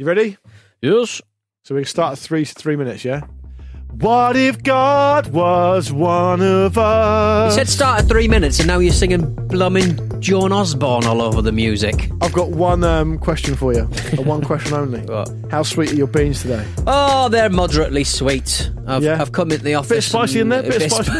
[0.00, 0.38] you ready?
[0.80, 1.20] Yes.
[1.62, 3.20] So we can start at three three minutes, yeah?
[3.98, 7.52] What if God was one of us?
[7.54, 11.42] You said start at three minutes and now you're singing blooming Joan Osborne all over
[11.42, 12.10] the music.
[12.22, 13.82] I've got one um, question for you.
[14.20, 15.00] One question only.
[15.00, 15.30] What?
[15.50, 16.66] How sweet are your beans today?
[16.86, 18.70] Oh, they're moderately sweet.
[18.86, 19.20] I've, Yeah.
[19.20, 19.90] I've come into the office.
[19.96, 20.62] Bit spicy in there?
[20.70, 21.12] Bit a spicy?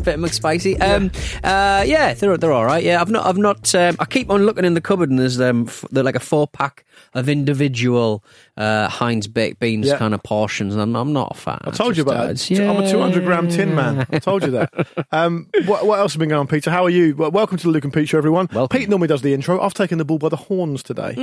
[0.00, 0.80] bit McSpicy.
[0.80, 1.10] Um,
[1.42, 2.82] uh, yeah, they're they're all right.
[2.82, 3.74] Yeah, I've not I've not.
[3.74, 6.20] Um, I keep on looking in the cupboard and there's um f- they're like a
[6.20, 6.84] four pack
[7.14, 8.24] of individual
[8.56, 9.98] uh, Heinz baked beans Yeah.
[9.98, 11.60] kind of portions, and I'm, not a fan.
[11.64, 12.50] I told you about it.
[12.60, 14.06] I'm a 200 gram tin man.
[14.10, 15.06] I told you that.
[15.10, 16.70] Um, what, what else has been going on, Peter?
[16.70, 17.16] How are you?
[17.16, 18.48] Well, welcome to the Luke and Pete show, everyone.
[18.52, 18.78] Welcome.
[18.78, 19.60] Pete normally does the intro.
[19.60, 21.14] I've taken the bull by the horns today.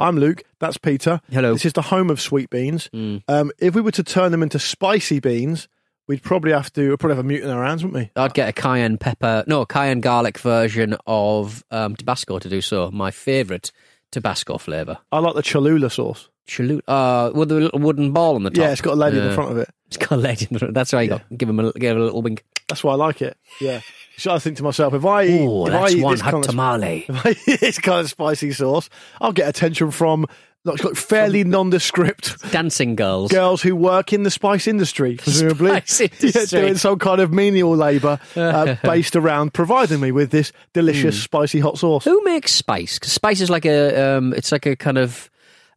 [0.00, 0.42] I'm Luke.
[0.58, 1.20] That's Peter.
[1.30, 1.52] Hello.
[1.52, 2.90] This is the home of sweet beans.
[2.92, 5.68] Um, if we were to turn them into spicy beans,
[6.08, 8.20] we'd probably have to we'd probably have a mute in our hands, wouldn't we?
[8.20, 12.90] I'd get a cayenne pepper, no, cayenne garlic version of um, Tabasco to do so.
[12.90, 13.70] My favourite
[14.10, 14.98] Tabasco flavour.
[15.12, 16.28] I like the Cholula sauce.
[16.48, 18.58] Chalut, uh, with the little wooden ball on the top.
[18.58, 19.68] Yeah, it's got a lady in the front of it.
[19.88, 20.74] It's got a lady in the front.
[20.74, 22.44] That's why you got give him a give him a little wink.
[22.68, 23.36] That's why I like it.
[23.60, 23.80] Yeah.
[24.16, 26.20] So I think to myself, if I eat, Oh, if I that's eat one this
[26.20, 27.04] hot kind of tamale.
[27.08, 28.88] If I eat this kind of spicy sauce,
[29.20, 30.26] I'll get attention from
[30.64, 33.30] like, like fairly nondescript Dancing girls.
[33.32, 36.00] girls who work in the spice industry, presumably, Spice
[36.34, 41.16] Yeah, doing some kind of menial labour uh, based around providing me with this delicious
[41.16, 41.22] Hmm.
[41.22, 42.04] spicy hot sauce.
[42.04, 42.98] Who makes spice?
[42.98, 45.30] 'Cause spice is like a um, it's like a kind of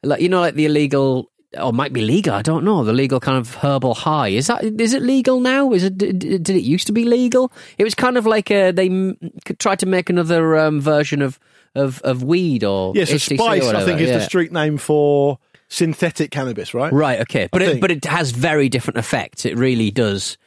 [0.06, 2.34] like you know like the illegal or might be legal.
[2.34, 4.30] I don't know the legal kind of herbal high.
[4.30, 5.72] Is that is it legal now?
[5.72, 7.52] Is it did, did it used to be legal?
[7.78, 9.18] It was kind of like a, they m-
[9.60, 11.40] tried to make another um, version of
[11.74, 14.78] of of weed or Yes, so HTC or spice, I think, is the street name
[14.78, 16.92] for synthetic cannabis, right?
[16.92, 17.82] Right, okay, but it, think.
[17.82, 19.46] but it has very different effects.
[19.46, 20.38] It really does.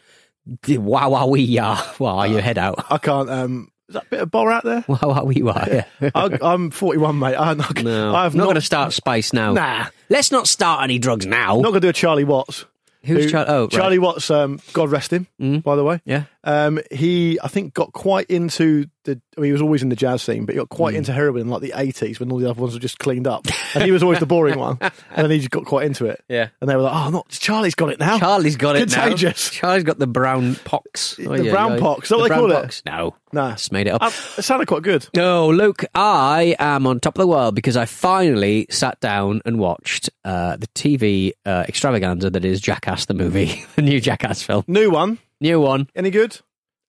[0.66, 1.82] Wow, wow, wee, yeah.
[1.98, 2.84] Wow, your head out.
[2.90, 3.28] I can't.
[3.28, 4.84] Um, is that a bit of bar out there?
[4.86, 5.64] Wow, wow, wee, wow.
[5.66, 5.84] Yeah.
[6.14, 7.36] I, I'm 41, mate.
[7.36, 9.52] I'm not, No, I have not not, going to start spice now.
[9.52, 9.86] Nah.
[10.08, 11.56] let's not start any drugs now.
[11.56, 12.64] not going to do a Charlie Watts.
[13.04, 13.68] Who's who- oh, right.
[13.68, 13.70] Mm.
[13.70, 15.26] Charlie Watts, um, God rest him,
[15.60, 16.00] by the way.
[16.04, 16.24] Yeah.
[16.48, 19.20] Um, he, I think, got quite into the.
[19.36, 20.76] I mean, he was always in the jazz scene, but he got Mm.
[20.76, 23.26] quite into heroin in like the eighties when all the other ones were just cleaned
[23.26, 24.78] up, and he was always the boring one.
[25.10, 26.24] And then he just got quite into it.
[26.28, 26.48] Yeah.
[26.60, 28.18] And they were like, "Oh, not Charlie's got it now.
[28.18, 29.02] Charlie's got it now.
[29.02, 29.50] Contagious.
[29.50, 31.16] Charlie's got the brown pox.
[31.16, 32.82] The brown pox, is that what they call it?
[32.86, 33.52] No, Nah.
[33.52, 34.02] just made it up.
[34.02, 35.06] Uh, it sounded quite good.
[35.14, 39.58] No, Luke, I am on top of the world because I finally sat down and
[39.58, 44.64] watched uh, the TV uh, extravaganza that is Jackass the movie, the new Jackass film,
[44.66, 45.18] New one.
[45.40, 45.88] New one.
[45.94, 46.40] Any good?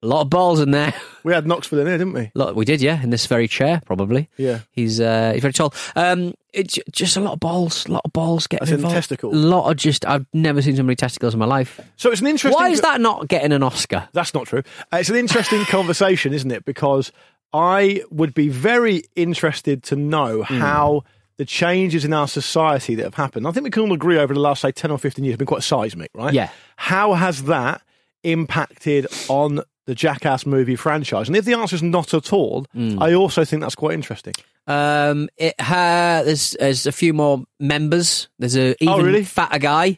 [0.02, 0.94] A lot of balls in there.
[1.26, 2.32] We had Knoxville in here, didn't we?
[2.34, 4.30] Lot, we did, yeah, in this very chair, probably.
[4.38, 4.60] Yeah.
[4.72, 5.74] He's uh, he's very tall.
[5.98, 8.96] Um, it's just a lot of balls, a lot of balls getting in involved.
[8.96, 9.36] testicles?
[9.36, 10.06] A lot of just.
[10.06, 11.82] I've never seen so many testicles in my life.
[11.98, 12.58] So it's an interesting.
[12.58, 14.08] Why is that not getting an Oscar?
[14.14, 14.64] That's not true.
[14.94, 16.64] Uh, it's an interesting conversation, isn't it?
[16.64, 17.12] Because
[17.52, 20.54] I would be very interested to know Hmm.
[20.60, 21.04] how
[21.36, 23.46] the changes in our society that have happened.
[23.46, 25.40] I think we can all agree over the last, say, 10 or 15 years have
[25.40, 26.34] been quite seismic, right?
[26.34, 26.50] Yeah.
[26.78, 27.82] How has that
[28.24, 31.28] impacted on the Jackass movie franchise?
[31.28, 33.02] And if the answer is not at all, Hmm.
[33.02, 34.34] I also think that's quite interesting.
[34.68, 38.28] Um, it ha- there's there's a few more members.
[38.38, 39.24] There's a even Oh, really?
[39.24, 39.98] fatter guy,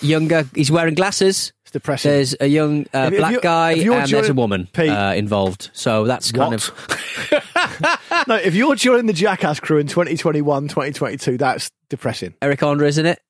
[0.00, 0.48] younger.
[0.54, 1.52] He's wearing glasses.
[1.64, 2.12] It's depressing.
[2.12, 4.88] There's a young uh, If- if black you- guy, if you're there's a woman Pete.
[4.88, 5.70] uh, involved.
[5.72, 6.68] So that's kind What?
[6.68, 12.34] of no, if you're joining the Jackass crew in 2021, 2022, that's depressing.
[12.40, 13.20] Eric Andre, isn't it?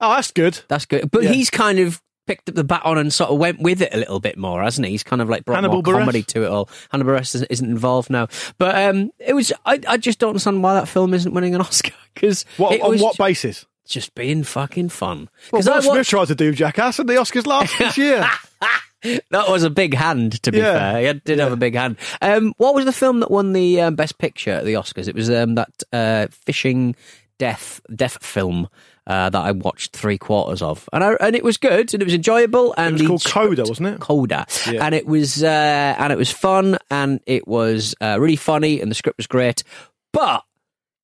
[0.00, 0.60] Oh, that's good.
[0.68, 1.10] That's good.
[1.10, 1.32] But Yeah.
[1.32, 4.20] he's kind of picked up the baton and sort of went with it a little
[4.20, 4.92] bit more, hasn't he?
[4.92, 5.98] He's kind of like brought Hannibal more Buress?
[6.00, 6.68] comedy to it all.
[6.90, 8.28] Hannibal Buress isn't, isn't involved now,
[8.58, 9.52] but um, it was.
[9.66, 12.82] I, I just don't understand why that film isn't winning an Oscar because What, it
[12.82, 13.66] on was what basis?
[13.86, 15.28] just being fucking fun.
[15.50, 17.98] Well, Because Will I Smith watched, tried to do Jackass and the Oscars last this
[17.98, 18.24] year.
[19.02, 20.40] that was a big hand.
[20.44, 20.72] To be Yeah.
[20.92, 21.96] fair, he had- did have a big hand.
[22.22, 25.08] Um, what was the film that won the um, best picture at the Oscars?
[25.08, 26.94] It was um, that uh, fishing
[27.38, 28.68] death death film
[29.06, 32.04] uh, that I watched three quarters of, and I, and it was good and it
[32.04, 32.74] was enjoyable.
[32.76, 34.00] And It was called Coda, wasn't it?
[34.00, 34.84] Coda, Yeah.
[34.84, 38.90] and it was uh, and it was fun and it was uh, really funny and
[38.90, 39.64] the script was great.
[40.12, 40.44] But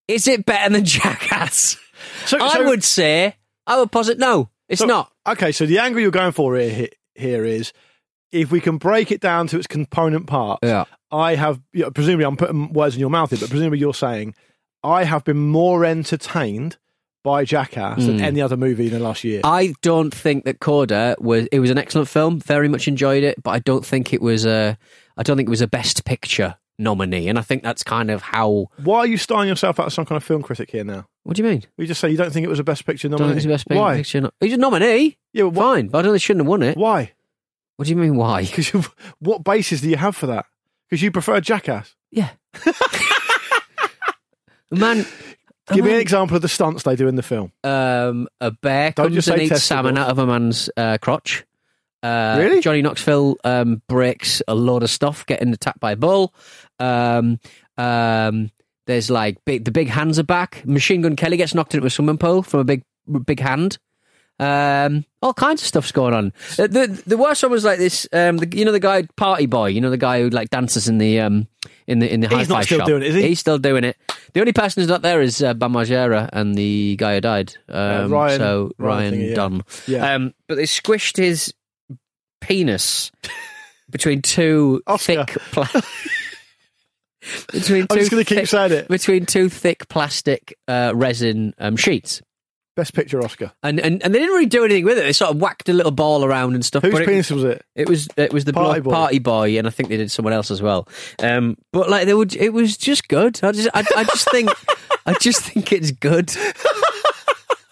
[0.06, 1.76] is it better than Jackass?
[2.26, 3.34] So- I so- would say
[3.66, 5.12] I would posit no, it's So- not.
[5.26, 7.72] Okay, so the angle you're going for here, here is
[8.32, 10.60] if we can break it down to its component parts.
[10.62, 10.84] Yeah.
[11.10, 13.94] I have, you know, presumably, I'm putting words in your mouth here, but presumably you're
[13.94, 14.34] saying
[14.84, 16.76] I have been more entertained
[17.28, 19.40] by Jackass than any other movie in the last year.
[19.44, 19.46] Hmm.
[19.46, 21.46] I don't think that Coda was.
[21.52, 22.40] It was an excellent film.
[22.40, 24.78] Very much enjoyed it, but I don't think it was a.
[25.16, 28.22] I don't think it was a Best Picture nominee, and I think that's kind of
[28.22, 28.68] how.
[28.82, 31.06] Why are you styling yourself out as some kind of film critic here now?
[31.24, 31.64] What do you mean?
[31.76, 33.40] We just say you don't think it was a best picture Don't nominee.
[33.40, 33.96] think it's a Best Why?
[33.96, 34.20] Picture.
[34.22, 35.18] No- He's a nominee.
[35.34, 35.74] Yeah, but why?
[35.74, 36.76] Fine, but I don't think they shouldn't have won it.
[36.78, 37.12] Why?
[37.76, 38.16] What do you mean?
[38.16, 38.42] Why?
[38.46, 38.70] Because
[39.18, 40.46] what basis do you have for that?
[40.88, 41.94] Because you prefer Jackass.
[42.10, 42.30] Yeah.
[44.70, 45.06] Man,
[45.72, 47.52] Give me an example of the stunts they do in the film.
[47.64, 49.64] um, a bear Don't comes just and say eats testicles.
[49.64, 51.44] salmon out of a man's uh, crotch.
[52.02, 52.60] Uh, Really?
[52.60, 56.32] Johnny Knoxville um, breaks a load of stuff getting attacked by a bull.
[56.78, 57.40] Um,
[57.76, 58.50] um,
[58.86, 60.64] there's like big, the big hands are back.
[60.64, 62.82] Machine Gun Kelly gets knocked into a swimming pool from a big
[63.26, 63.78] big hand.
[64.40, 66.32] Um, all kinds of stuff's going on.
[66.58, 68.06] Uh, The the worst one was like this.
[68.12, 69.68] Um, the, you know the guy Party Boy.
[69.68, 71.48] You know the guy who like dances in the um
[71.88, 72.86] in the in the He's hi-fi not still shop.
[72.86, 73.22] doing it, is he?
[73.28, 73.96] He's still doing it.
[74.34, 77.56] The only person who's not there is uh, Bam Margera and the guy who died.
[77.68, 79.34] Um, Ryan- so Ryan Ryan thingy, yeah.
[79.34, 79.62] Dunn.
[79.88, 80.14] Yeah.
[80.14, 81.52] Um, but they squished his
[82.40, 83.10] penis
[83.90, 85.24] between two Oscar.
[85.24, 85.36] thick.
[85.50, 85.66] Pla-
[87.52, 88.88] between I'm two just going to keep thick- saying it.
[88.88, 92.22] between two thick plastic uh, resin um, sheets.
[92.78, 93.50] Best picture Oscar.
[93.64, 95.00] And, and and they didn't really do anything with it.
[95.02, 96.84] They sort of whacked a little ball around and stuff.
[96.84, 97.64] Whose but it- was it?
[97.74, 98.90] it was it was the Party Boy.
[98.92, 100.86] party boy, and I think they did someone else as well.
[101.20, 103.40] Um, but like they would, it was just good.
[103.42, 104.50] I just I, I just think
[105.06, 106.30] I just think it's good.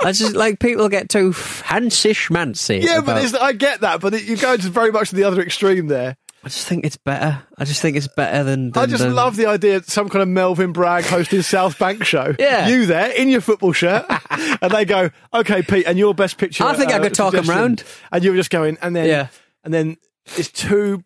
[0.02, 2.82] I just like people get too fancy schmancy.
[2.82, 5.14] Yeah, about- but it's, I get that, but it, you go to very much to
[5.16, 6.16] the other extreme there.
[6.44, 7.42] I just think it's better.
[7.58, 8.70] I just think it's better than.
[8.70, 11.76] than I just than- love the idea of some kind of Melvin Bragg hosting South
[11.78, 12.36] Bank show.
[12.38, 12.68] Yeah.
[12.68, 16.62] You there in your football shirt, and they go, "Okay, Pete, and your best picture."
[16.64, 17.84] I think I uh, could talk suggestion." round.
[18.12, 19.26] And you're just going, and then, Yeah.
[19.64, 19.96] and then
[20.36, 21.02] it's two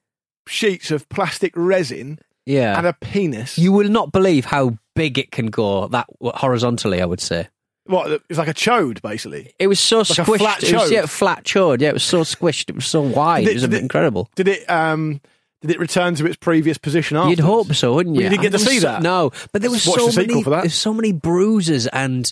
[0.47, 3.57] sheets of plastic resin Yeah, and a penis.
[3.59, 7.01] you will not believe how big it can go that horizontally.
[7.01, 7.49] I would say
[7.87, 8.23] what?
[8.29, 9.53] It's like a chode, basically.
[9.59, 10.39] it was so a squished.
[10.39, 10.91] flat it was, chode.
[10.93, 11.81] yeah, flat chode.
[11.81, 12.69] Yeah, it was so squished.
[12.71, 13.45] It was so wide.
[13.45, 14.31] Did it was it- did it- incredible.
[14.37, 14.69] Did it?
[14.71, 15.21] Um,
[15.63, 17.17] did it return to its previous position?
[17.19, 17.39] Afterwards?
[17.39, 18.23] You'd hope so, wouldn't you?
[18.23, 19.03] You didn't get to And there see was so- that?
[19.03, 20.43] No, but there was Watch so the sequel many.
[20.45, 20.61] for that.
[20.63, 22.31] There's so many bruises and.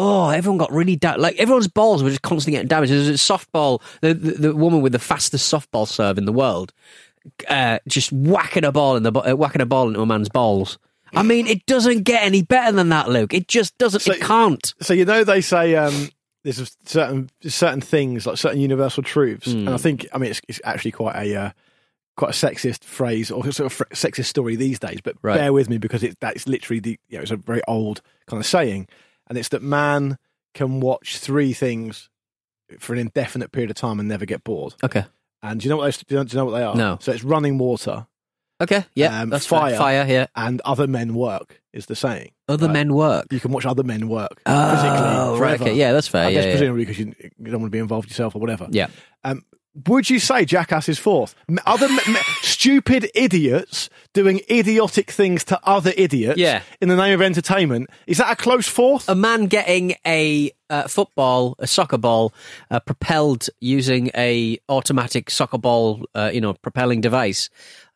[0.00, 2.92] Oh, everyone got really da- like everyone's balls were just constantly getting damaged.
[2.92, 6.72] There's a softball, the, the the woman with the fastest softball serve in the world,
[7.48, 10.28] uh, just whacking a ball in the bo- uh, whacking a ball into a man's
[10.28, 10.78] balls.
[11.14, 13.32] I mean, it doesn't get any better than that, Luke.
[13.34, 14.00] It just doesn't.
[14.00, 14.74] So- it can't.
[14.80, 16.08] So you know they say um,
[16.44, 20.60] there's certain certain things like certain universal truths, and I think I mean it's, it's
[20.64, 21.50] actually quite a uh,
[22.16, 25.00] quite a sexist phrase or sort of sexist story these days.
[25.02, 25.36] But Right.
[25.36, 28.40] bear with me because it that's literally the you know it's a very old kind
[28.40, 28.88] of saying,
[29.28, 30.18] and it's that man
[30.54, 32.08] can watch three things
[32.78, 34.74] for an indefinite period of time and never get bored.
[34.84, 35.04] Okay.
[35.42, 36.74] And do you know what they, do you know, do you know what they are?
[36.74, 36.98] No.
[37.00, 38.06] So it's running water
[38.60, 38.84] Okay.
[38.94, 39.20] Yeah.
[39.22, 39.76] Um, that's fire.
[39.76, 40.04] Fire.
[40.08, 40.26] Yeah.
[40.36, 42.32] and other men work is the saying.
[42.48, 42.72] Other Right.
[42.72, 43.26] men work.
[43.30, 45.74] You can watch other men work Oh, physically right, okay.
[45.74, 46.24] Yeah, that's fair.
[46.26, 46.50] I yeah, guess yeah.
[46.52, 48.66] presumably because you, you don't want to be involved yourself or whatever.
[48.70, 48.88] yeah.
[49.24, 49.44] Um,
[49.86, 51.36] would you say Jackass is fourth?
[51.64, 56.62] Other m- m- stupid idiots doing idiotic things to other idiots Yeah.
[56.80, 57.88] in the name of entertainment.
[58.08, 59.08] Is that a close fourth?
[59.08, 62.32] a man getting a uh, football, a soccer ball,
[62.72, 67.48] uh, propelled using a automatic soccer ball, uh, you know, propelling device,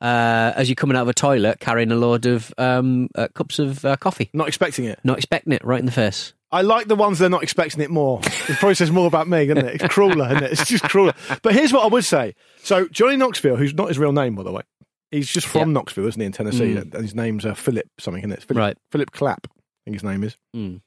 [0.03, 3.59] uh, as you're coming out of a toilet carrying a load of um, uh, cups
[3.59, 4.99] of uh, coffee, Not expecting it.
[5.05, 6.35] not expecting it, right in the face.
[6.51, 8.21] I like the ones they're not expecting it more.
[8.23, 9.81] It probably says more about me, doesn't it?
[9.83, 10.53] It's crueler, isn't it?
[10.53, 11.15] It's just crueler.
[11.41, 12.35] But here's what I would say.
[12.63, 14.61] So Johnny Knoxville, who's not his real name, by the way,
[15.11, 15.75] he's just from Yeah.
[15.75, 16.77] Knoxville, isn't he, in Tennessee?
[16.77, 18.43] And his name's uh, Philip something, isn't it?
[18.43, 18.77] Philip, Right.
[18.91, 19.57] Philip Clapp, I
[19.87, 20.37] think his name is.
[20.55, 20.83] Mm.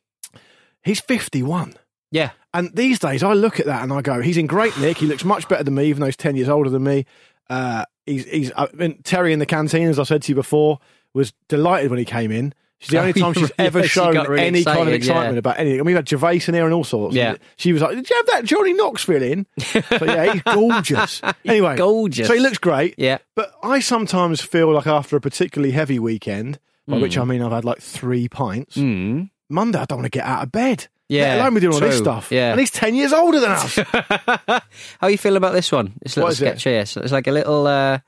[0.84, 1.74] He's 51.
[2.12, 4.98] Yeah, And these days, I look at that and I go, he's in great nick.
[5.00, 7.06] He looks much better than me, even though he's 10 years older than me.
[7.50, 10.80] Uh, he's, he's, I mean, Terry in the canteen, as I said to you before,
[11.14, 12.54] was delighted when he came in.
[12.80, 15.40] She's the only time she's ever shown really any kind of excitement yeah.
[15.40, 15.80] about anything.
[15.80, 17.16] And we've had Gervais in here and all sorts.
[17.16, 17.36] Yeah.
[17.56, 19.46] She was like, Did you have that Johnny Knoxville in?
[19.60, 21.22] so, yeah, he's gorgeous.
[21.46, 22.28] anyway, gorgeous.
[22.28, 22.96] So he looks great.
[22.98, 23.20] yeah.
[23.34, 27.30] But I sometimes feel like after a particularly heavy weekend, by which I Hmm.
[27.30, 29.30] mean I've had like three pints, Mm.
[29.50, 30.88] Monday I don't want to get out of bed.
[31.08, 32.32] Yeah, Let alone me doing all this stuff.
[32.32, 32.52] Yeah.
[32.52, 33.76] And he's 10 years older than us.
[35.00, 35.94] How you feel about this one?
[36.02, 36.46] It's a little What is it?
[36.46, 36.86] sketch here.
[36.86, 37.68] So it's like a little.
[37.68, 38.00] Uh,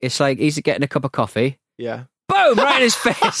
[0.00, 1.58] it's like he's getting a cup of coffee.
[1.78, 2.04] yeah.
[2.26, 2.56] Boom!
[2.56, 3.36] right in his face.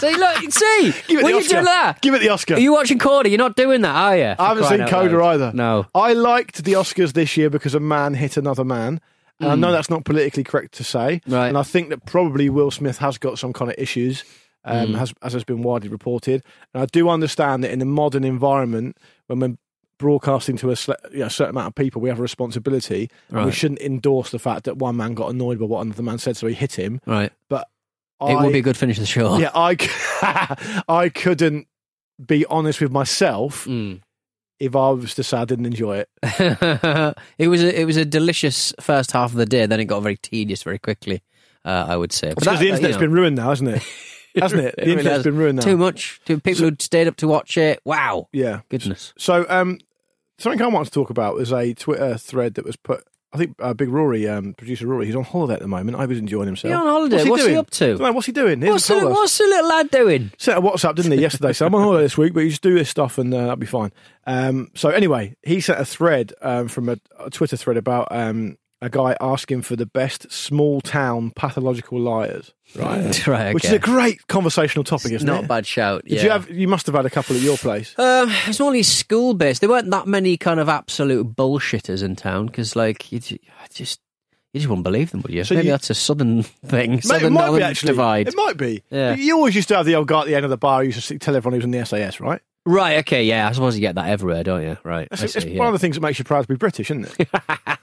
[0.00, 1.48] see, look, see, Give it what the are you Oscar.
[1.52, 2.00] doing that?
[2.02, 2.54] Give it the Oscar.
[2.54, 3.28] Are you watching Coda?
[3.28, 4.34] You're not doing that, are you?
[4.36, 5.52] I haven't seen Coda either.
[5.54, 5.86] No.
[5.94, 9.00] I liked the Oscars this year because a man hit another man.
[9.38, 11.20] And I know that's not politically correct to say.
[11.26, 11.32] Hmm.
[11.32, 11.46] Right.
[11.48, 14.24] And I think that probably Will Smith has got some kind of issues,
[14.64, 14.94] um, Hmm.
[14.94, 16.42] has, as has been widely reported.
[16.72, 19.56] And I do understand that in a modern environment, when we're
[19.98, 20.76] broadcasting to a
[21.12, 23.10] you know, certain amount of people, we have a responsibility.
[23.30, 26.18] And we shouldn't endorse the fact that one man got annoyed by what another man
[26.18, 27.00] said, so he hit him.
[27.06, 27.32] Right.
[27.48, 27.68] But
[28.20, 29.38] It I, would be a good finish of the show.
[29.38, 29.76] Yeah, I,
[30.88, 31.68] I couldn't
[32.24, 34.00] be honest with myself Mm.
[34.60, 36.08] if I was to say I didn't enjoy it.
[37.38, 39.66] it was a it was a delicious first half of the day.
[39.66, 41.22] Then it got very tedious very quickly.
[41.64, 43.82] Uh, I would say Because the internet's you know, been ruined now, hasn't it?
[44.40, 44.74] Hasn't it?
[44.76, 45.22] The really has.
[45.24, 45.64] been ruined now.
[45.64, 46.20] too much.
[46.26, 47.80] To people who stayed up to watch it.
[47.84, 48.60] Wow, Yeah.
[48.68, 49.12] goodness.
[49.16, 49.78] So, um,
[50.38, 53.04] something I wanted to talk about was a Twitter thread that was put.
[53.32, 55.96] I think uh, Big Rory, um, producer Rory, he's on holiday at the moment.
[55.96, 56.70] I was enjoying himself.
[56.70, 57.16] He's on holiday.
[57.16, 57.98] What's he, What's he up to?
[57.98, 58.62] Know, what's he doing?
[58.62, 60.30] He What's the, what's the little lad doing?
[60.38, 61.52] Sent a WhatsApp, didn't he, yesterday?
[61.52, 63.56] So I'm on holiday this week, but you just do this stuff and uh, that'll
[63.56, 63.90] be fine.
[64.24, 68.56] Um, so anyway, he sent a thread um, from a, a Twitter thread about um,
[68.84, 73.26] a guy asking for the best small town pathological liars, right?
[73.26, 75.44] right, Which is a great conversational topic, It's isn't not it?
[75.46, 76.04] a bad shout.
[76.04, 76.50] Did you have?
[76.50, 77.98] You must have had a couple at your place.
[77.98, 79.60] Um, it's only school based.
[79.60, 84.00] There weren't that many kind of absolute bullshitters in town because, like, you just
[84.52, 85.42] you just wouldn't believe them, would you?
[85.44, 87.86] So Maybe you- that's a southern thing, Mate, southern it might be northern actually.
[87.88, 88.28] divide.
[88.28, 88.82] It might be.
[88.90, 89.14] Yeah.
[89.16, 90.86] You always used to have the old guy at the end of the bar who
[90.86, 92.40] used to tell everyone he was in the SAS, right?
[92.66, 92.98] Right?
[93.00, 93.48] Okay, yeah.
[93.48, 94.78] I suppose you get that everywhere, don't you?
[94.84, 95.06] Right.
[95.10, 96.90] That's, I it's see, one of the things that makes you proud to be British,
[96.90, 97.28] isn't it?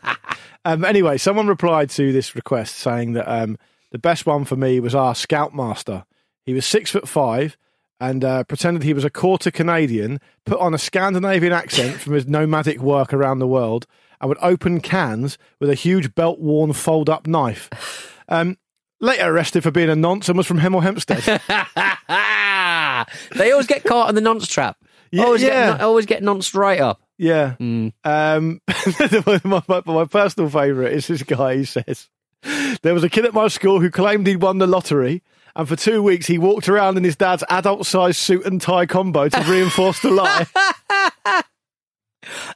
[0.65, 3.57] um, anyway, someone replied to this request saying that um,
[3.91, 6.05] the best one for me was our Scoutmaster.
[6.45, 7.57] He was six foot five
[7.99, 12.27] and uh, pretended he was a quarter Canadian, put on a Scandinavian accent from his
[12.27, 13.85] nomadic work around the world,
[14.19, 17.69] and would open cans with a huge belt worn fold up knife.
[18.27, 18.57] Um,
[19.01, 21.21] later arrested for being a nonce and was from Hemel Hempstead.
[23.35, 24.77] they always get caught in the nonce trap.
[25.11, 25.73] Yeah, always yeah.
[25.73, 27.01] get always get nonced right up.
[27.21, 27.53] Yeah.
[27.59, 27.93] Mm.
[28.03, 28.61] Um,
[29.45, 32.09] my, my, my personal favourite is this guy who says,
[32.81, 35.21] There was a kid at my school who claimed he'd won the lottery,
[35.55, 38.87] and for two weeks he walked around in his dad's adult sized suit and tie
[38.87, 40.47] combo to reinforce the lie.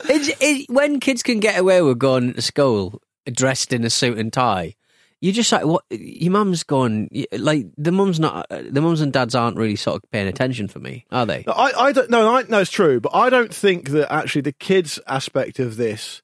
[0.07, 4.19] It's, it, when kids can get away with going to school dressed in a suit
[4.19, 4.75] and tie,
[5.21, 7.07] you just like what your mum's gone.
[7.31, 10.79] like the mum's not the mums and dads aren't really sort of paying attention for
[10.79, 11.43] me, are they?
[11.47, 14.51] I, I don't know, I know it's true, but I don't think that actually the
[14.51, 16.21] kids aspect of this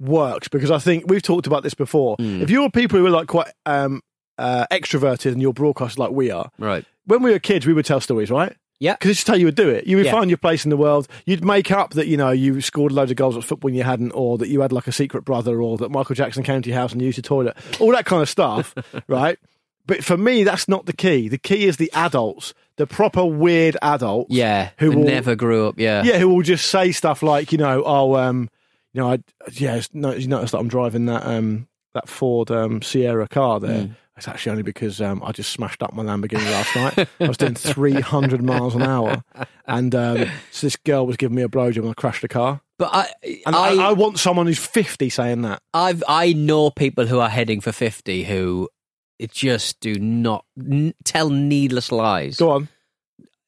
[0.00, 2.16] works because I think we've talked about this before.
[2.18, 2.42] Hmm.
[2.42, 4.00] If you're people who are like quite um,
[4.38, 6.84] uh, extroverted and you're broadcasters like we are, Right.
[7.06, 8.56] when we were kids, we would tell stories, right?
[8.84, 8.92] Yeah.
[8.94, 9.86] Because it's just how you would do it.
[9.86, 10.12] You would Yeah.
[10.12, 11.08] find your place in the world.
[11.26, 13.82] You'd make up that, you know, you scored loads of goals at football and you
[13.84, 16.68] hadn't, or that you had like a secret brother, or that Michael Jackson came to
[16.70, 17.56] your house and used your toilet.
[17.80, 18.74] All that kind of stuff,
[19.08, 19.38] right?
[19.86, 21.28] But for me, that's not the key.
[21.28, 24.30] The key is the adults, the proper weird adults.
[24.34, 24.70] Yeah.
[24.78, 25.78] Who Who will- never grew up.
[25.78, 26.02] Yeah.
[26.04, 28.48] Yeah, who will just say stuff like, you know, oh, um,
[28.94, 29.18] you know, I,
[29.52, 33.82] yeah, you notice that I'm driving that, um, that Ford um, Sierra car there.
[33.84, 33.96] Mm.
[34.16, 37.08] It's actually only because um, I just smashed up my Lamborghini last night.
[37.20, 39.24] I was doing 300 miles an hour,
[39.66, 42.60] and um, so this girl was giving me a blowjob, and I crashed the car.
[42.78, 43.08] But I,
[43.44, 45.62] And I, I, I want someone who's 50 saying that.
[45.72, 48.68] I've I know people who are heading for fifty who
[49.18, 52.36] it just do not n- tell needless lies.
[52.36, 52.68] Go on.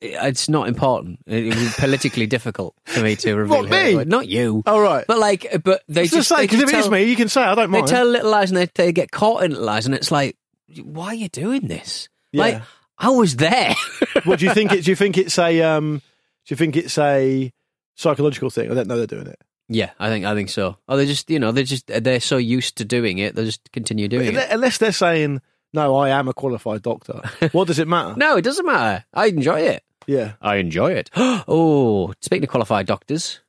[0.01, 1.21] It's not important.
[1.27, 3.63] It would be politically difficult for me to reveal.
[3.63, 4.05] What, me?
[4.05, 4.63] Not you.
[4.67, 5.05] All right.
[5.07, 7.41] But like, but they Just, just say, because if it is me, you can say
[7.43, 7.87] I don't mind.
[7.89, 10.37] They tell little lies and they, they get caught in little lies, and it's like,
[10.83, 12.09] why are you doing this?
[12.33, 12.41] Yeah.
[12.43, 12.63] Like,
[12.99, 13.75] I was there.
[14.25, 14.73] what do you think?
[14.73, 15.63] It, do you think it's a?
[15.63, 15.99] Um,
[16.47, 17.53] do you think it's a
[17.97, 18.71] psychological thing?
[18.71, 19.41] I don't know they're doing it.
[19.69, 20.77] yeah, I think I think so.
[20.89, 23.71] Or they just, you know, they're just they're so used to doing it, they'll just
[23.73, 24.47] continue doing it.
[24.51, 25.41] unless they're saying,
[25.73, 27.21] "No, I am a qualified doctor."
[27.53, 28.15] what does it matter?
[28.17, 29.05] No, it doesn't matter.
[29.13, 29.83] I enjoy it.
[30.07, 30.33] Yeah.
[30.41, 31.11] I enjoy it.
[31.17, 33.41] oh, speaking of qualified doctors,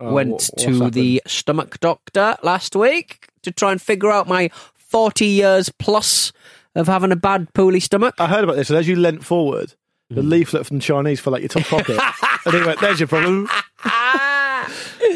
[0.00, 0.92] Oh, went what- to happened?
[0.94, 4.50] the stomach doctor last week to try and figure out my
[4.88, 6.32] 40 years plus
[6.74, 8.14] of having a bad poorly stomach.
[8.18, 9.74] I heard about this, and as you leant forward,
[10.10, 10.28] the Hmm.
[10.28, 11.98] leaflet from the Chinese fell out your top pocket,
[12.46, 13.48] and he went, "There's your problem."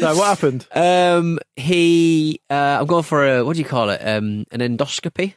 [0.01, 0.67] no, what happened?
[0.73, 4.01] Um, he, uh, I'm going for a, what do you call it?
[4.01, 5.35] Um, an endoscopy?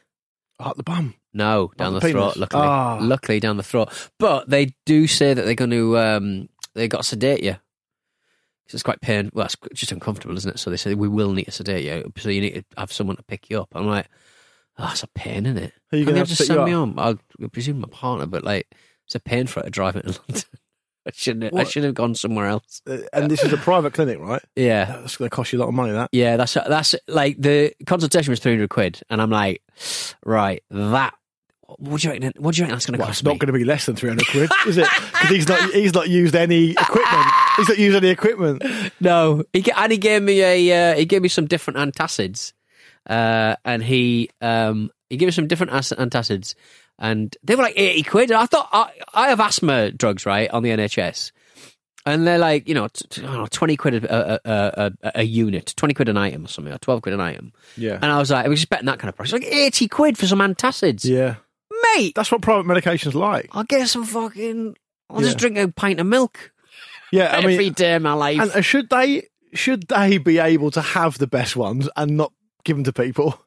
[0.59, 1.13] Oh, the bum.
[1.33, 2.33] No, down the the, throat.
[2.33, 2.37] penis?
[2.37, 2.97] Luckily, Ah.
[3.01, 3.89] luckily down the throat.
[4.17, 7.57] But they do say that they're going to, um, they got to sedate you.
[8.67, 9.29] 'Cause it's quite pain.
[9.33, 10.59] Well, it's just uncomfortable, isn't it?
[10.59, 12.11] So they say we will need to sedate you.
[12.17, 13.69] So you need to have someone to pick you up.
[13.73, 14.07] I'm like,
[14.77, 15.73] oh, it's a pain, isn't it?
[15.91, 16.95] Who you they have just send me home?
[16.97, 17.17] I'll
[17.51, 18.67] presume my partner, but like,
[19.05, 20.43] it's a pain for her to drive into London.
[21.07, 21.43] I shouldn't.
[21.45, 22.81] Have, I should have gone somewhere else.
[22.85, 24.41] Uh, And this is a private clinic, right?
[24.57, 25.93] Yeah, That's going to cost you a lot of money.
[25.93, 26.09] That.
[26.11, 26.35] yeah.
[26.35, 29.61] That's that's like the consultation was three hundred quid, and I'm like,
[30.25, 31.13] right, that
[31.77, 32.33] what do you reckon?
[32.37, 33.37] What do you reckon that's going to Well, cost it's not me?
[33.39, 34.87] going to be less than 300 quid, is it?
[35.11, 37.05] Because he's not, he's not used any equipment.
[37.57, 38.63] He's not used any equipment.
[38.99, 42.53] No, he and he gave me a uh, he gave me some different antacids,
[43.09, 46.55] uh, and he um he gave me some different as- antacids,
[46.97, 48.31] and they were like eighty quid.
[48.31, 51.31] And I thought I, I have asthma drugs right on the NHS,
[52.05, 54.91] and they're like you know t- t- I don't know, twenty quid a, a, a,
[55.03, 57.53] a, a unit, twenty quid an item or something, or twelve quid an item.
[57.75, 57.99] Yeah.
[58.01, 60.25] And I was like, I was expecting that kind of price, like eighty quid for
[60.25, 61.35] some antacids, Yeah.
[61.95, 62.13] mate.
[62.15, 63.49] That's what private medication's like.
[63.51, 64.75] I'll get some fucking.
[65.09, 65.27] I'll Yeah.
[65.27, 66.51] just drink a pint of milk
[67.11, 68.55] Yeah, I every mean, day of my life.
[68.55, 72.33] and should they should they be able to have the best ones and not
[72.63, 73.39] give them to people?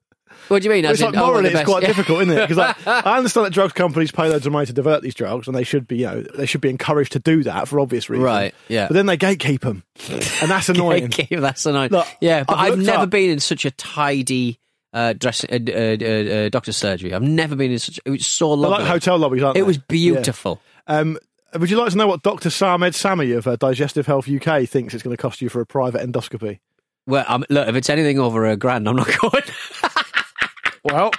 [0.49, 0.85] what do you mean?
[0.85, 1.89] It's like oh, morally, it's best- quite yeah.
[1.89, 2.41] difficult, isn't it?
[2.49, 5.47] Because like, I understand that drugs companies pay loads of money to divert these drugs,
[5.47, 8.11] and they should be, you know, they should be encouraged to do that for obvious
[8.11, 8.25] reasons.
[8.25, 8.89] Right, yeah.
[8.89, 11.05] But then they gatekeep them, and that's annoying.
[11.05, 11.91] Okay, that's annoying.
[11.91, 14.59] Look, yeah, but I've I've, never up- been in such a tidy
[14.93, 17.15] uh, dressing, uh, uh, uh, uh, doctor's surgery.
[17.15, 18.01] I've never been in such.
[18.05, 18.85] It was so They're lovely.
[18.85, 19.67] like hotel lobbies, aren't it they?
[19.67, 20.61] was beautiful.
[20.89, 20.99] Yeah.
[20.99, 21.19] Um,
[21.59, 22.49] would you like to know what Dr.
[22.51, 25.67] Samed Sami of uh, Digestive Health UK thinks it's going to cost you for a
[25.67, 26.61] private endoscopy?
[27.07, 29.43] Well, um, look, if it's anything over a grand, I'm not going.
[30.83, 31.11] Well,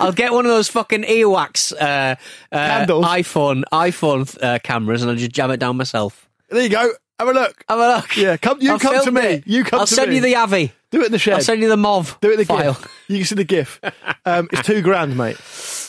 [0.00, 2.16] I'll get one of those fucking earwax uh,
[2.50, 6.28] uh, iPhone iPhone uh, cameras, and I'll just jam it down myself.
[6.48, 6.90] there you go.
[7.20, 7.64] Have a look.
[7.68, 8.16] Have a look.
[8.16, 8.60] Yeah, come.
[8.62, 9.20] You I'll come to me.
[9.20, 9.46] it.
[9.46, 10.16] You come I'll to send me.
[10.16, 10.72] you the Avi.
[10.90, 11.34] Do it in the shed.
[11.34, 12.18] I'll send you the Mov.
[12.20, 12.72] Do it in the file.
[12.74, 13.04] GIF.
[13.08, 13.80] You can see the GIF.
[14.26, 15.38] Um, it's two grand, mate.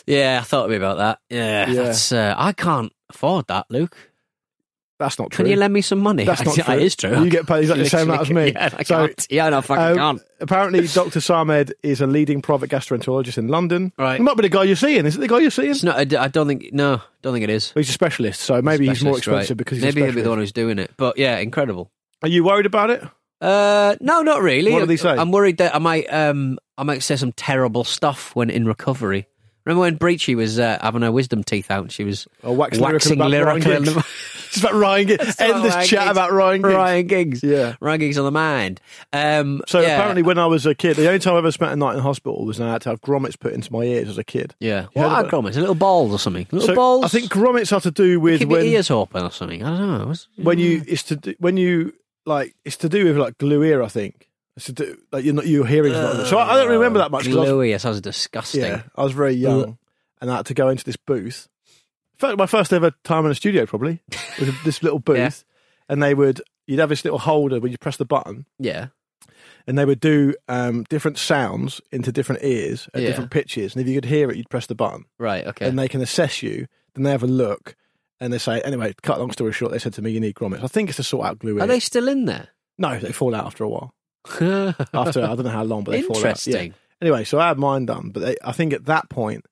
[0.08, 1.20] Yeah, I thought a bit about that.
[1.30, 1.84] Yeah, Yeah.
[1.84, 2.12] that's.
[2.14, 3.98] Uh, I can't afford that, Luke.
[5.00, 5.44] That's not true.
[5.46, 6.26] Can you lend me some money?
[6.26, 6.74] That's not true.
[6.76, 7.24] Is true.
[7.24, 8.52] You get paid exactly the same amount as me.
[8.56, 9.28] Yeah, I So, can't.
[9.32, 10.22] Yeah, no, fucking Um, can't.
[10.42, 11.20] apparently, Dr.
[11.20, 13.94] Samed is a leading private gastroenterologist in London.
[13.98, 14.20] Right.
[14.20, 15.08] It might be the guy you're seeing.
[15.08, 15.72] Is it the guy you're seeing?
[15.72, 15.98] It's not.
[16.14, 16.72] I don't think.
[16.72, 17.74] No, don't think it is.
[17.74, 19.34] Well, he's a specialist, so maybe he's more Specialist, right.
[19.40, 20.92] expensive because he's maybe he'll be the one who's doing it.
[20.98, 21.90] But yeah, incredible.
[22.22, 23.04] Are you worried about it?
[23.42, 24.72] Uh, no, not really.
[24.72, 25.10] What did he say?
[25.10, 26.06] I'm worried that I might.
[26.14, 29.28] Um, I might say some terrible stuff when in recovery.
[29.66, 31.84] Remember when Breachy was uh, having her wisdom teeth out?
[31.84, 33.94] and She was Or wax waxing lyrical Giggs?
[33.94, 34.06] the-
[34.52, 35.40] It's about Ryan Giggs.
[35.40, 36.12] Endless Ryan chat Giggs.
[36.12, 36.74] about Ryan Giggs.
[36.76, 37.44] Ryan Giggs.
[37.44, 37.76] Yeah.
[37.80, 38.82] Ryan Giggs on the mind.
[39.14, 39.96] Um, So yeah.
[39.96, 42.02] apparently, when I was a kid, the only time I ever spent a night in
[42.02, 44.54] hospital was when I had to have grommets put into my ears as a kid.
[44.60, 44.88] yeah.
[44.94, 45.56] You What are grommets?
[45.56, 46.48] Little balls or something?
[46.52, 47.06] Little So balls.
[47.06, 49.64] I think grommets are to do with keep when your ears open or something.
[49.64, 50.08] I don't know.
[50.08, 51.94] What's- when you it's to do, when you
[52.26, 53.82] like it's to do with like glue ear.
[53.82, 54.28] I think
[54.66, 56.14] to do like you're not your hearing's not.
[56.16, 56.28] good.
[56.28, 57.26] So I, I don't remember that much.
[57.26, 57.72] Gluey.
[57.74, 58.62] It sounds disgusting.
[58.62, 59.78] Yeah, I was very young,
[60.20, 61.48] and I had to go into this booth.
[62.14, 64.02] In fact, my first ever time in a studio probably
[64.40, 65.30] was this little booth, Yeah.
[65.90, 68.88] and they would you'd have this little holder when you press the button, Yeah.
[69.68, 73.08] and they would do um, different sounds into different ears at Yeah.
[73.10, 75.46] different pitches, and if you could hear it, you'd press the button, Right.
[75.48, 75.68] Okay.
[75.68, 76.68] and they can assess you.
[76.94, 77.76] Then they have a look,
[78.20, 80.64] and they say, anyway, cut long story short, they said to me, you need grommets.
[80.64, 81.60] I think it's to sort out glue.
[81.60, 82.50] Are they still in there?
[82.78, 83.94] No, they fall out after a while.
[84.94, 86.24] After I don't know how long, but they fall out.
[86.24, 86.30] Yeah.
[86.30, 86.74] Interesting.
[87.02, 89.46] Anyway, so I had mine done, but they, I think at that point,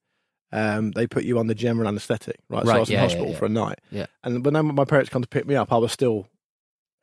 [0.52, 2.64] um, they put you on the general anaesthetic, right?
[2.64, 3.38] so I Right, was in yeah, yeah, hospital yeah.
[3.38, 4.06] for a night, Yeah.
[4.24, 6.28] and when my parents come to pick me up, I was still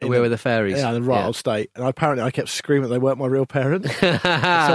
[0.00, 0.76] in a- with the fairies.
[0.78, 1.26] yeah, in a right Yeah.
[1.26, 4.18] old state, and apparently I kept screaming that they weren't my real parents, so I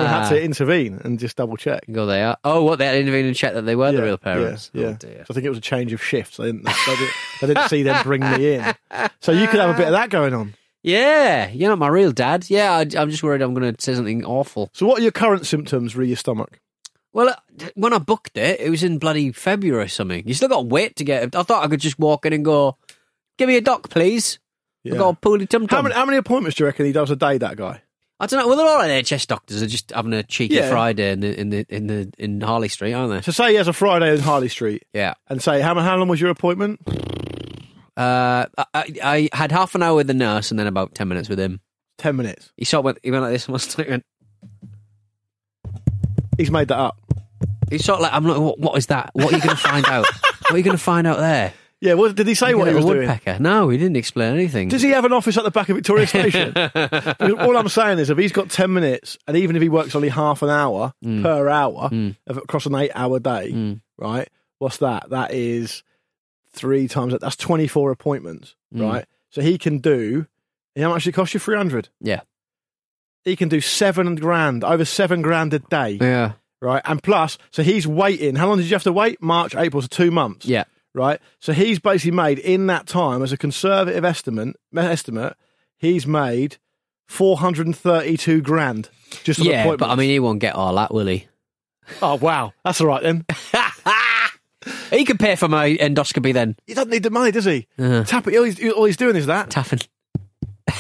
[0.08, 1.86] had to intervene and just double check.
[1.92, 2.38] Go they are.
[2.44, 4.72] Oh, what they had to intervene and check that they were the Yeah, real parents.
[4.74, 5.24] Yeah, Oh, dear.
[5.26, 6.38] So I think it was a change of shifts.
[6.38, 8.74] They didn't, they didn't, they didn't see them bring me in.
[9.22, 10.54] So you could have a bit of that going on.
[10.84, 12.50] Yeah, you're not my real dad.
[12.50, 14.70] Yeah, I, I'm just worried I'm going to say something awful.
[14.74, 16.60] So what are your current symptoms re your stomach?
[17.14, 20.28] Well, uh, when I booked it, it was in bloody February or something.
[20.28, 21.36] You still got to wait to get it.
[21.36, 22.78] I thought I could just walk in and go,
[23.38, 24.40] "Give me a doc, please."
[24.84, 24.96] Yeah.
[24.96, 25.84] I got a poorly tum How tum.
[25.86, 27.82] many, how many appointments do you reckon he does a day, that guy?
[28.20, 28.48] I don't know.
[28.48, 29.60] Well, they're all NHS doctors.
[29.60, 30.70] They're just having a cheeky Yeah.
[30.70, 33.22] Friday in the in the in the in Harley Street, aren't they?
[33.22, 35.14] So say he has a Friday in Harley Street, Yeah.
[35.28, 36.80] and say how, how long was your appointment?
[37.98, 41.08] Uh, I, I I had half an hour with the nurse and then about ten
[41.08, 41.60] minutes with him.
[41.98, 42.52] Ten minutes.
[42.58, 43.00] He sort of went.
[43.04, 43.46] He went like this.
[43.46, 44.06] And was like, went-
[46.38, 46.98] He's made that up.
[47.70, 49.12] He sort of like, I'm like, what, what is that?
[49.14, 50.06] What are you going to find out?
[50.42, 51.54] What are you going to find out there?
[51.80, 53.08] Yeah, what, did he say what he a was doing?
[53.08, 53.38] woodpecker?
[53.40, 54.68] No, he didn't explain anything.
[54.68, 56.52] Does he have an office at the back of Victoria Station?
[56.52, 59.96] Because All I'm saying is, if he's got ten minutes, and even if he works
[59.96, 61.22] only half an hour Mm.
[61.24, 61.90] per hour
[62.28, 64.28] of, across an eight-hour day, right?
[64.60, 65.10] What's that?
[65.12, 65.84] That is
[66.54, 67.16] three times.
[67.20, 68.82] That's twenty-four appointments, Mm.
[68.92, 69.06] right?
[69.30, 70.28] So he can do.
[70.78, 71.40] How much did it cost you?
[71.40, 71.90] Three hundred.
[72.00, 72.22] Yeah.
[73.24, 76.34] He can do seven grand, over seven grand a day, Yeah.
[76.62, 76.82] right?
[76.86, 78.36] And plus, so he's waiting.
[78.36, 79.22] How long did you have to wait?
[79.22, 80.46] March, April, so two months.
[80.46, 80.64] Yeah.
[80.94, 81.20] right?
[81.40, 85.36] So he's basically made in that time, as a conservative estimate, estimate,
[85.78, 86.58] he's made
[87.08, 88.90] four hundred and thirty-two grand
[89.24, 89.80] just on Yeah, appointments.
[89.88, 91.28] but I mean, he won't get all that, will he?
[92.02, 93.26] oh wow, that's all right then.
[94.92, 96.56] He can pay for my endoscopy then.
[96.68, 97.68] He doesn't need the money, does he?
[97.80, 98.38] Uh, Tap it.
[98.38, 99.50] All he's, all he's doing is that.
[99.50, 99.80] Taffin.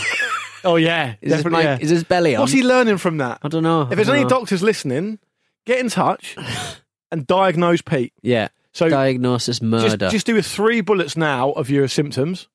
[0.63, 1.57] Oh yeah, Is his, definitely.
[1.57, 1.83] mic, yeah.
[1.83, 2.41] is his belly on?
[2.41, 3.39] What's he learning from that?
[3.41, 3.81] I don't know.
[3.81, 4.37] If there's I any don't know.
[4.41, 5.17] doctors listening,
[5.65, 6.35] get in touch.
[7.11, 8.13] and diagnose Pete.
[8.21, 8.49] Yeah.
[8.71, 10.09] So Diagnosis just, murder.
[10.09, 12.47] just do three bullets now of your symptoms.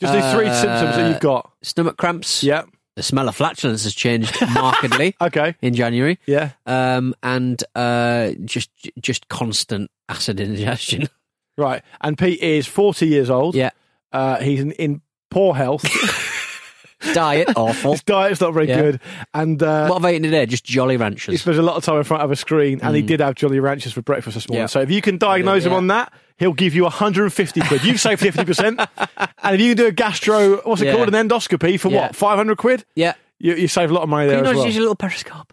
[0.00, 1.50] Just do three Uh, symptoms that you've got.
[1.62, 2.44] Stomach cramps.
[2.44, 2.62] Yeah.
[2.96, 5.56] The smell of flatulence has changed markedly Okay.
[5.60, 6.18] in January.
[6.26, 6.50] Yeah.
[6.66, 11.08] Um, and uh, just just constant acid ingestion.
[11.58, 11.82] Right.
[12.00, 13.54] And Pete is 40 years old.
[13.54, 13.70] yeah.
[14.12, 15.84] Uh, he's in, in poor health.
[17.12, 17.92] Diet awful.
[17.92, 18.80] His diet's not very Yeah.
[18.80, 19.00] good.
[19.32, 20.46] And uh, what have I eaten today?
[20.46, 21.32] Just Jolly Ranchers.
[21.32, 23.34] he spends a lot of time in front of a screen, and he did have
[23.34, 24.60] Jolly Ranchers for breakfast this morning.
[24.60, 24.62] Mm.
[24.62, 24.66] Yeah.
[24.66, 25.78] So if you can diagnose him Yeah.
[25.78, 27.84] on that, he'll give you 150 quid.
[27.84, 28.88] You save 50%.
[29.42, 30.96] and if you can do a gastro, what's it Yeah.
[30.96, 32.02] called, an endoscopy for Yeah.
[32.06, 32.84] what, 500 quid?
[32.94, 33.14] Yeah.
[33.38, 34.66] You, you save a lot of money there Can you as well.
[34.66, 35.52] use a little periscope?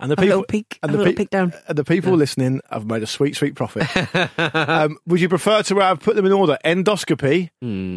[0.00, 1.52] And the people, little peek, and the, pe- peek down.
[1.68, 3.86] and the people listening have made a sweet, sweet profit.
[4.54, 6.58] um, would you prefer to have put them in order?
[6.64, 7.50] Endoscopy,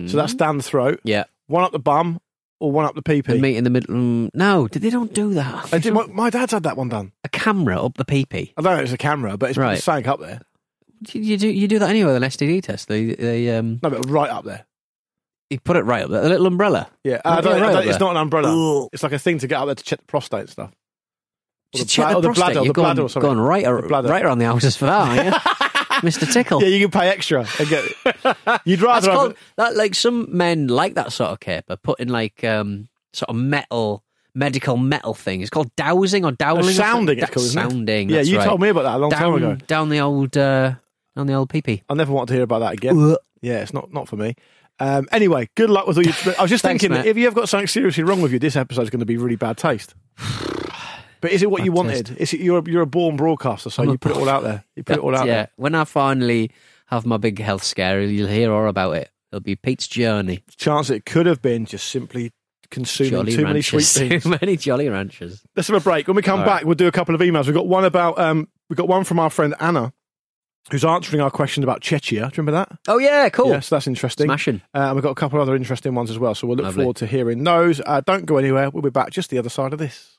[0.09, 1.23] so that's down the throat, Yeah.
[1.47, 2.19] one up the bum,
[2.59, 3.39] or one up the pee pee?
[3.39, 3.93] meat in the middle.
[3.95, 5.69] Mm, no, they don't do that.
[5.81, 7.11] Did- my, my dad's had that one done.
[7.23, 8.53] a camera up the pee pee.
[8.57, 9.79] I don't know if it's a camera, but it's Right.
[9.79, 10.41] sank up there.
[11.13, 12.87] You, you do you do that anyway with an STD test.
[12.89, 14.65] They they um No, but right up there.
[15.49, 16.89] you put it right up there, a little umbrella.
[17.05, 17.89] Yeah, Right I don't, I up don't- there.
[17.91, 18.87] it's not an umbrella.
[18.91, 20.71] It's like a thing to get up there to check the prostate and stuff.
[21.73, 22.45] Or To check bla- or the prostate.
[22.55, 23.29] bladder, or the bladder going, or something.
[23.29, 24.07] going right, ar- The bladder.
[24.09, 25.31] right around the houses for that, aren't you?
[26.03, 26.31] Mr.
[26.31, 26.61] Tickle.
[26.61, 27.83] Yeah, you can pay extra and get.
[28.65, 31.75] You'd That's rather have called, it- that like some men like that sort of caper,
[31.77, 34.03] put in like um sort of metal
[34.35, 35.41] medical metal thing.
[35.41, 36.65] It's called dowsing or dowling.
[36.65, 37.19] or sounding.
[37.19, 37.19] something.
[37.19, 37.69] It's called isn't it?
[37.71, 38.09] sounding.
[38.09, 38.47] Yeah, that's you right.
[38.47, 39.55] told me about that a long down, time ago.
[39.67, 40.75] Down the old uh,
[41.15, 41.83] down the old pee pee.
[41.89, 43.15] I never want to hear about that again.
[43.41, 44.35] Yeah, it's not not for me.
[44.81, 46.13] Um, anyway, good luck with all your.
[46.37, 47.05] I was just Thanks, thinking, mate.
[47.05, 49.35] if you have got something seriously wrong with you, this episode's going to be really
[49.35, 49.93] bad taste.
[51.21, 52.15] But is it what you wanted?
[52.17, 54.63] Is it you're a, you're a born broadcaster, so you put it all out there.
[54.75, 55.33] You put it all out yeah.
[55.33, 55.49] there.
[55.57, 56.51] When I finally
[56.87, 59.09] have my big health scare, you'll hear all about it.
[59.31, 60.43] It'll be Pete's journey.
[60.57, 62.31] Chance it could have been just simply
[62.71, 63.89] consuming Jolly too many ranchers.
[63.89, 64.23] sweet things.
[64.23, 65.43] Too many Jolly Ranchers.
[65.55, 66.07] Let's have a break.
[66.07, 67.45] When we come All back, we'll do a couple of emails.
[67.45, 69.93] We've got one about um, we've got one from our friend Anna,
[70.71, 72.09] who's answering our question about Chechia?
[72.09, 72.79] Do you remember that?
[72.87, 73.49] Oh yeah, cool.
[73.49, 74.27] Yes, that's interesting.
[74.27, 74.61] Smashing.
[74.73, 76.35] Uh, and we've got a couple of other interesting ones as well.
[76.35, 76.83] So we'll look Lovely.
[76.83, 77.81] forward to hearing those.
[77.85, 78.69] Uh, don't go anywhere.
[78.69, 80.18] We'll be back just the other side of this.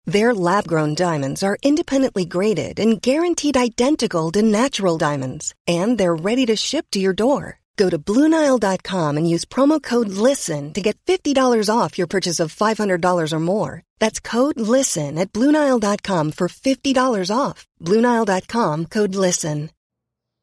[0.05, 6.15] Their lab grown diamonds are independently graded and guaranteed identical to natural diamonds, and they're
[6.15, 7.59] ready to ship to your door.
[7.77, 12.55] Go to BlueNile.com and use promo code LISTEN to get $50 off your purchase of
[12.55, 13.83] $500 or more.
[13.99, 17.67] That's code LISTEN at BlueNile.com for $50 off.
[17.79, 19.69] BlueNile.com code LISTEN.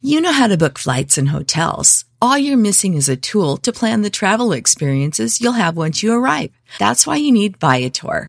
[0.00, 2.04] You know how to book flights and hotels.
[2.22, 6.12] All you're missing is a tool to plan the travel experiences you'll have once you
[6.12, 6.52] arrive.
[6.78, 8.28] That's why you need Viator.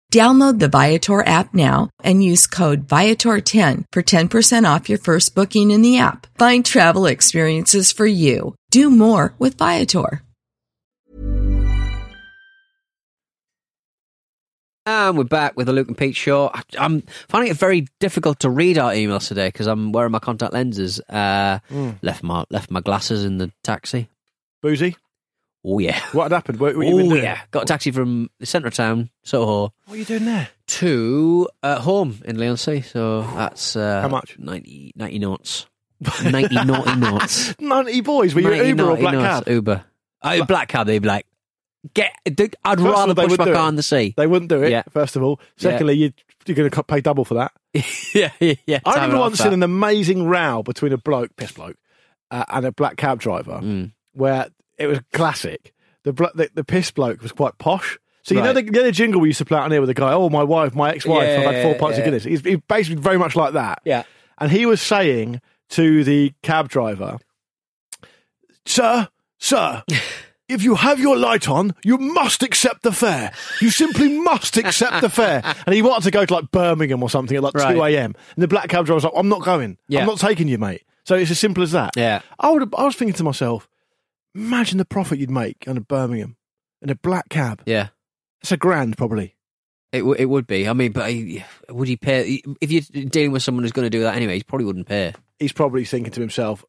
[0.11, 5.71] Download the Viator app now and use code Viator10 for 10% off your first booking
[5.71, 6.27] in the app.
[6.37, 8.53] Find travel experiences for you.
[8.71, 10.21] Do more with Viator.
[14.85, 16.49] And we're back with the Luke and Pete show.
[16.53, 20.19] I- I'm finding it very difficult to read our emails today because I'm wearing my
[20.19, 20.99] contact lenses.
[21.07, 21.59] Uh,
[22.01, 24.09] Left my left my glasses in the taxi.
[24.61, 24.97] Boozy.
[25.63, 25.99] Oh yeah.
[26.11, 26.59] What had happened?
[26.59, 27.39] What, what Oh yeah.
[27.51, 30.49] Got a taxi from the centre of town, Soho, What are you doing there?
[30.67, 32.81] to uh, home in Leigh-on-Sea.
[32.81, 34.39] So that's uh, How much?
[34.39, 35.65] 90, 90 knots.
[36.23, 37.53] 90 naughty knots.
[37.59, 38.33] 90 boys.
[38.33, 39.45] Were you 90 Uber or Black knots.
[39.45, 39.53] Cab?
[39.53, 39.85] Uber.
[40.23, 41.25] Oh, black cab, they'd be like,
[41.93, 42.11] get.
[42.25, 44.13] I'd First rather push my car in the sea.
[44.15, 44.83] They wouldn't do it, Yeah.
[44.91, 45.39] first of all.
[45.57, 45.71] Yeah.
[45.71, 46.13] Secondly, you
[46.47, 47.51] you're going to pay double for that.
[48.15, 48.79] yeah, yeah, yeah.
[48.85, 51.77] I remember once in an amazing row between a bloke, piss bloke,
[52.31, 53.91] uh, and a black cab driver, Mm.
[54.13, 54.47] where
[54.81, 55.73] it was classic.
[56.03, 57.97] The, blo- the the piss bloke was quite posh.
[58.23, 58.53] So you know, Right.
[58.55, 60.13] the, you know the jingle we used to play out on here with the guy.
[60.13, 62.01] Oh, my wife, my ex-wife, Yeah, I've had four pints yeah.
[62.03, 62.23] of Guinness.
[62.23, 63.81] He's, he's basically very much like that.
[63.85, 64.03] Yeah.
[64.37, 67.17] And he was saying to the cab driver,
[68.65, 69.07] Sir,
[69.39, 69.83] sir,
[70.49, 73.31] if you have your light on, you must accept the fare.
[73.59, 75.41] You simply must accept the fare.
[75.65, 77.73] And he wanted to go to like Birmingham or something at like Right.
[77.73, 78.15] 2 a.m.
[78.35, 79.77] And the black cab driver was like, I'm not going.
[79.87, 80.01] Yeah.
[80.01, 80.83] I'm not taking you, mate.
[81.03, 81.91] So it's as simple as that.
[81.97, 82.21] Yeah.
[82.39, 83.67] I, would, I was thinking to myself,
[84.35, 86.35] imagine the profit you'd make on a Birmingham
[86.81, 87.61] in a black cab.
[87.65, 87.89] Yeah.
[88.41, 89.35] It's a grand, probably.
[89.91, 90.67] It, w- it would be.
[90.67, 92.41] I mean, but he- would he pay?
[92.61, 95.13] If you're dealing with someone who's going to do that anyway, he probably wouldn't pay.
[95.39, 96.63] He's probably thinking to himself,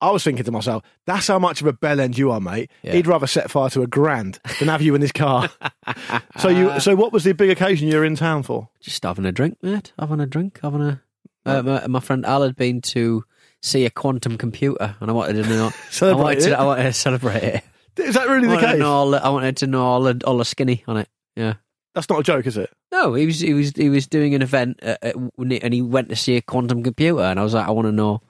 [0.00, 2.70] I was thinking to myself, that's how much of a bell end you are, mate.
[2.82, 2.92] Yeah.
[2.94, 5.48] He'd rather set fire to a grand than have you in his car.
[6.38, 8.68] so you, so what was the big occasion you were in town for?
[8.80, 9.92] Just having a drink, mate.
[9.98, 10.58] Having a drink.
[10.62, 11.02] Having a.
[11.46, 13.24] Uh, my, my friend Al had been to
[13.64, 15.70] see a quantum computer, and I wanted to know.
[16.02, 17.64] I wanted to, I wanted to celebrate it.
[17.96, 18.78] Is that really I the wanted, to case?
[18.80, 21.08] know all the, I wanted to know all the, all the skinny on it.
[21.36, 21.54] Yeah.
[21.94, 22.70] That's not a joke, is it?
[22.90, 26.08] No, he was he was he was doing an event, uh, uh, and he went
[26.08, 28.20] to see a quantum computer, and I was like, I want to know,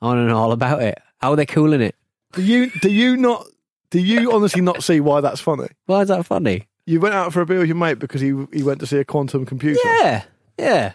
[0.00, 0.98] I want to know all about it.
[1.18, 1.94] How are they cooling it?
[2.32, 3.44] Do you do you not
[3.90, 5.68] do you honestly not see why that's funny?
[5.84, 6.66] Why is that funny?
[6.86, 8.98] You went out for a beer with your mate because he he went to see
[8.98, 9.80] a quantum computer.
[9.84, 10.22] Yeah,
[10.58, 10.92] yeah.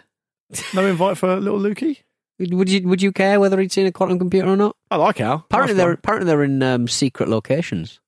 [0.74, 1.98] No invite for little Lukey.
[2.38, 4.76] Would you would you care whether he'd seen a quantum computer or not?
[4.90, 5.44] I like Al.
[5.48, 8.00] Apparently they're apparently they're in um, secret locations.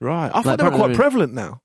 [0.00, 0.26] right.
[0.26, 1.62] I thought like they were apparently quite they're in- prevalent now.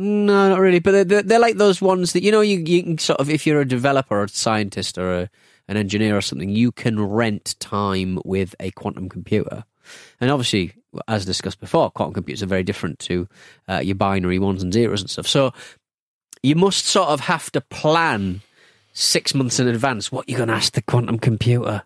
[0.00, 0.78] No, not really.
[0.78, 3.30] But they're, they're, they're like those ones that you know you you can sort of
[3.30, 5.30] if you're a developer or a scientist or a,
[5.68, 9.64] an engineer or something, you can rent time with a quantum computer.
[10.20, 10.74] And obviously,
[11.08, 13.26] as discussed before, quantum computers are very different to
[13.68, 15.26] uh, your binary ones and zeros and stuff.
[15.26, 15.52] So
[16.42, 18.42] you must sort of have to plan
[18.98, 21.82] six months in advance what you're going to ask the quantum computer.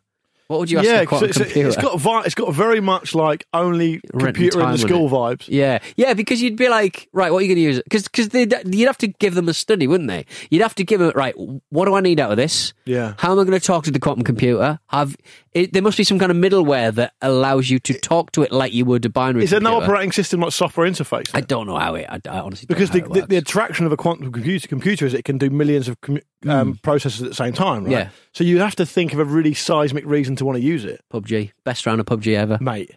[0.48, 1.68] What would you ask yeah, the quantum it's, computer?
[1.68, 5.46] it's got vi- it's got very much like only computer in the school vibes.
[5.48, 7.85] Yeah, yeah, because you'd be like, right, what are you going to use it?
[7.85, 8.29] Because because
[8.66, 10.27] you'd have to give them a study, wouldn't they?
[10.51, 11.35] You'd have to give them right.
[11.70, 12.75] What do I need out of this?
[12.85, 13.14] Yeah.
[13.16, 14.79] How am I going to talk to the quantum computer?
[14.88, 15.16] Have
[15.54, 18.52] it, there must be some kind of middleware that allows you to talk to it
[18.52, 19.44] like you would a binary.
[19.44, 21.30] Is there no operating system like software interface?
[21.34, 22.06] I don't know how it.
[22.08, 25.04] I, I honestly don't because know the, the, the attraction of a quantum computer, computer
[25.04, 27.92] is it can do millions of commu- um, processes at the same time, right?
[27.92, 28.08] Yeah.
[28.32, 31.02] So you have to think of a really seismic reason to want to use it,
[31.12, 32.58] PUBG best round of PUBG ever.
[32.60, 32.96] mate.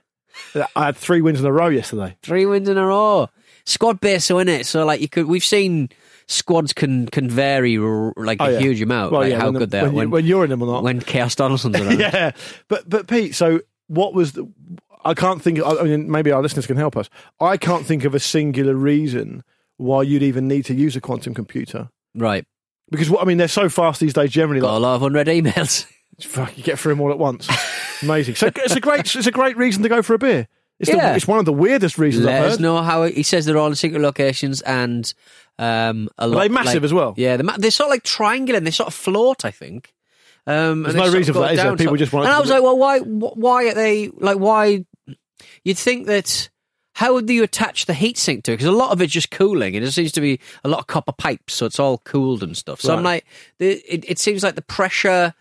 [0.75, 2.17] I had three wins in a row yesterday.
[2.21, 3.29] Three wins in a row.
[3.65, 4.65] Squad based, so in it.
[4.65, 5.89] So like you could, we've seen
[6.27, 8.59] squads can can vary like Oh, a yeah.
[8.59, 9.11] huge amount.
[9.11, 10.67] Well, like yeah, how the- good they are when, you, when you're in them or
[10.67, 10.83] not.
[10.83, 11.99] when Chaos Donaldson's around.
[11.99, 12.31] yeah,
[12.67, 14.47] but but Pete, so what was the?
[15.03, 15.59] I can't think.
[15.63, 17.09] I mean, maybe our listeners can help us.
[17.39, 19.43] I can't think of a singular reason
[19.77, 22.45] why you'd even need to use a quantum computer Right.
[22.89, 24.31] because what I mean, they're so fast these days.
[24.31, 25.85] Generally, Got a lot of unread emails.
[26.21, 27.47] fuck, you get through them all at once.
[28.01, 28.35] Amazing.
[28.35, 30.47] So it's a great, it's a great reason to go for a beer.
[30.79, 31.09] It's, Yeah.
[31.11, 33.45] the, it's one of the weirdest reasons Let I've us know how it, he says
[33.45, 35.13] they're all in secret locations and
[35.57, 36.41] um, a lot.
[36.41, 37.13] they massive like- as well?
[37.17, 39.45] Yeah, they're, they're sort of like triangular and they sort of float.
[39.45, 39.93] I think.
[40.47, 41.75] Um, There's no reason for that, is there?
[41.75, 42.99] People just want And I was like, well, why?
[42.99, 44.37] Why are they like?
[44.37, 44.85] Why?
[45.63, 46.49] You'd think that.
[46.97, 48.55] How would you attach the heat sink to it?
[48.55, 50.87] Because a lot of it's just cooling, and it seems to be a lot of
[50.87, 52.79] copper pipes, so it's all cooled and stuff.
[52.79, 53.25] So I'm like,
[53.57, 55.33] the, it, it seems like the pressure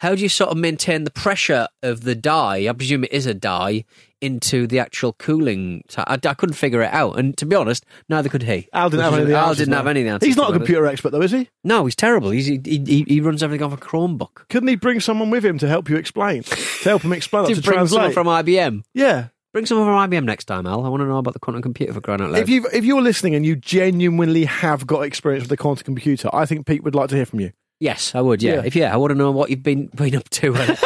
[0.00, 2.66] how do you sort of maintain the pressure of the dye?
[2.68, 3.84] I presume it is a dye
[4.20, 5.82] into the actual cooling.
[5.88, 8.68] ti- I, I couldn't figure it out, and to be honest, neither could he.
[8.72, 10.26] Al didn't have any of is- the Al answers, didn't have any answers.
[10.26, 10.56] He's not a it.
[10.58, 11.48] computer expert, though, is he?
[11.64, 12.30] No, he's terrible.
[12.30, 14.48] He's, he, he, he runs everything off a Chromebook.
[14.48, 16.42] Couldn't he bring someone with him to help you explain?
[16.42, 16.56] to
[16.88, 18.14] help him explain, To to, bring someone translate?
[18.14, 18.82] from IBM.
[18.94, 19.28] yeah.
[19.52, 20.84] Bring someone from IBM next time, Al.
[20.86, 22.40] I want to know about the quantum computer for crying out loud.
[22.40, 26.30] If you if you're listening and you genuinely have got experience with the quantum computer,
[26.32, 27.50] I think Pete would like to hear from you.
[27.80, 28.44] yes, I would.
[28.44, 28.54] Yeah.
[28.54, 28.62] Yeah.
[28.64, 30.52] If yeah, I want to know what you've been been up to.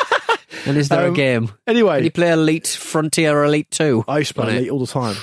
[0.66, 1.50] And, is there a Um, game?
[1.66, 4.04] Anyway, Can you play Elite Frontier Elite Two?
[4.08, 4.56] I used to play on it?
[4.58, 5.16] Elite all the time.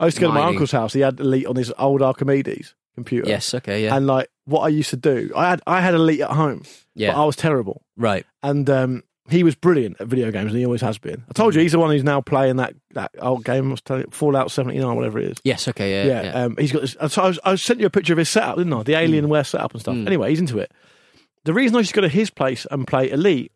[0.00, 0.92] I used to go to my uncle's house.
[0.92, 3.28] He had Elite on his old Archimedes computer.
[3.28, 3.54] Yes.
[3.54, 3.84] Okay.
[3.84, 3.96] Yeah.
[3.96, 6.62] And like what I used to do, I had I had Elite at home,
[6.94, 7.12] yeah.
[7.12, 7.82] but I was terrible.
[7.96, 8.24] right.
[8.42, 11.22] And um, he was brilliant at video games, and he always has been.
[11.28, 13.82] I told you he's the one who's now playing that, that old game, I was
[13.82, 15.36] telling you, Fallout seventy nine, whatever it is.
[15.44, 15.68] Yes.
[15.68, 15.90] Okay.
[15.92, 16.04] Yeah.
[16.04, 16.44] Yeah, yeah.
[16.44, 16.80] Um, he's got.
[16.80, 18.82] This, so I, was, I sent you a picture of his setup, didn't I?
[18.84, 19.94] The Alienware setup and stuff.
[19.96, 20.06] Mm.
[20.06, 20.72] Anyway, he's into it.
[21.44, 23.52] The reason I used to go to his place and play Elite,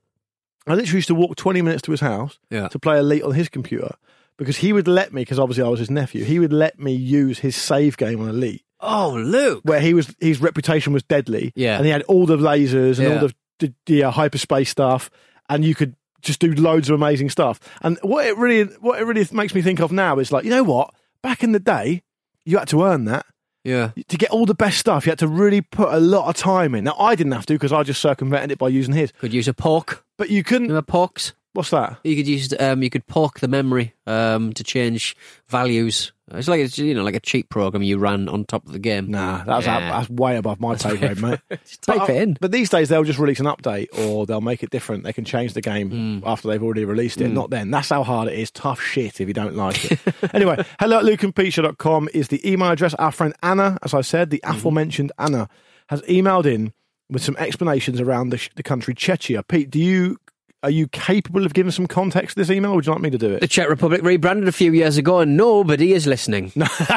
[0.66, 2.68] I literally used to walk twenty minutes to his house Yeah.
[2.68, 3.94] to play Elite on his computer
[4.38, 6.92] because he would let me, because obviously I was his nephew, he would let me
[6.92, 9.60] use his save game on Elite, Oh, Luke.
[9.64, 11.52] where he was his reputation was deadly.
[11.56, 11.76] Yeah.
[11.76, 13.14] and he had all the lasers and Yeah.
[13.20, 15.10] all the the, the uh, hyperspace stuff,
[15.48, 17.58] and you could just do loads of amazing stuff.
[17.80, 20.50] And what it really what it really makes me think of now is like, you
[20.50, 20.92] know what?
[21.22, 22.02] Back in the day,
[22.44, 23.24] you had to earn that
[23.64, 23.90] Yeah.
[24.08, 25.06] to get all the best stuff.
[25.06, 26.82] You had to really put a lot of time in.
[26.84, 29.12] Now I didn't have to because I just circumvented it by using his.
[29.20, 30.04] Could use a poke.
[30.22, 30.68] But you couldn't.
[30.68, 31.32] Remember pokes?
[31.54, 31.98] What's that?
[32.04, 35.16] You could use um, you could poke the memory um, to change
[35.48, 36.12] values.
[36.30, 38.78] It's like it's you know like a cheat program you ran on top of the
[38.78, 39.10] game.
[39.10, 39.80] Nah, that's Yeah.
[39.90, 41.40] that's way above my pay grade, mate.
[41.50, 42.36] Just type but, it in.
[42.40, 45.02] But these days they'll just release an update or they'll make it different.
[45.02, 46.20] They can change the game Hmm.
[46.24, 47.28] after they've already released it.
[47.30, 47.72] Not then.
[47.72, 48.52] That's how hard it is.
[48.52, 49.98] Tough shit if you don't like it.
[50.32, 52.94] anyway, hello at lukeandpeteshow.com is the email address.
[52.94, 54.56] Our friend Anna, as I said, the Mm-hmm.
[54.56, 55.48] aforementioned Anna,
[55.88, 56.72] has emailed in
[57.12, 59.46] with some explanations around the, the country Chechnya.
[59.46, 60.18] Pete, do you
[60.64, 62.70] are you capable of giving some context to this email?
[62.72, 63.40] Or would you like me to do it?
[63.40, 63.48] The?
[63.48, 66.52] Czech Republic rebranded a few years ago, and nobody is listening.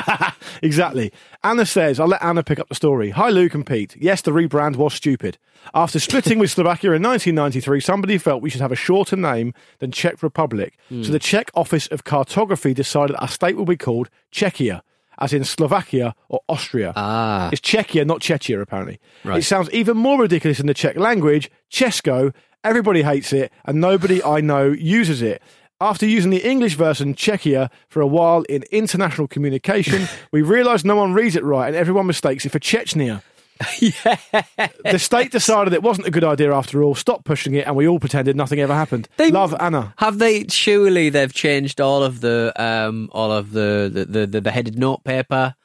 [0.61, 1.11] exactly.
[1.43, 3.09] Anna says, I'll let Anna pick up the story.
[3.09, 3.95] Hi, Luke and Pete.
[3.99, 5.39] Yes, the rebrand was stupid.
[5.73, 9.91] After splitting with Slovakia in 1993, somebody felt we should have a shorter name than
[9.91, 10.77] Czech Republic.
[10.89, 11.11] So hmm.
[11.11, 14.81] the Czech Office of Cartography decided our state will be called Czechia,
[15.19, 16.93] as in Slovakia or Austria.
[16.95, 18.99] Ah, It's Czechia, not Chechia, apparently.
[19.23, 19.39] Right.
[19.39, 21.49] It sounds even more ridiculous in the Czech language.
[21.71, 25.41] Česko, everybody hates it, and nobody I know uses it.
[25.81, 30.95] After using the English version, Czechia, for a while in international communication, we realised no
[30.95, 33.21] one reads it right and everyone mistakes it for Chechnya.
[34.83, 37.87] The state decided it wasn't a good idea after all, stopped pushing it, and we
[37.87, 39.07] all pretended nothing ever happened.
[39.17, 39.93] They- Love, Anna.
[39.97, 40.45] have they?
[40.47, 44.77] Surely they've changed all of the um, all of the the, the, the, the headed
[44.77, 45.55] notepaper,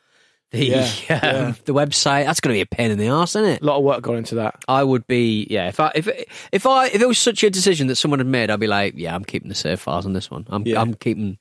[0.51, 1.53] the Yeah, um, yeah.
[1.65, 2.25] the website.
[2.27, 3.63] That's going to be a pain in the arse, isn't it?
[3.63, 4.57] A lot of work gone into that.
[4.69, 5.69] I would be, yeah.
[5.69, 6.09] If I if
[6.53, 8.95] if I if it was such a decision that someone had made, I'd be like,
[8.97, 10.47] yeah, I'm keeping the save files on this one.
[10.49, 10.81] I'm Yeah.
[10.81, 11.39] I'm keeping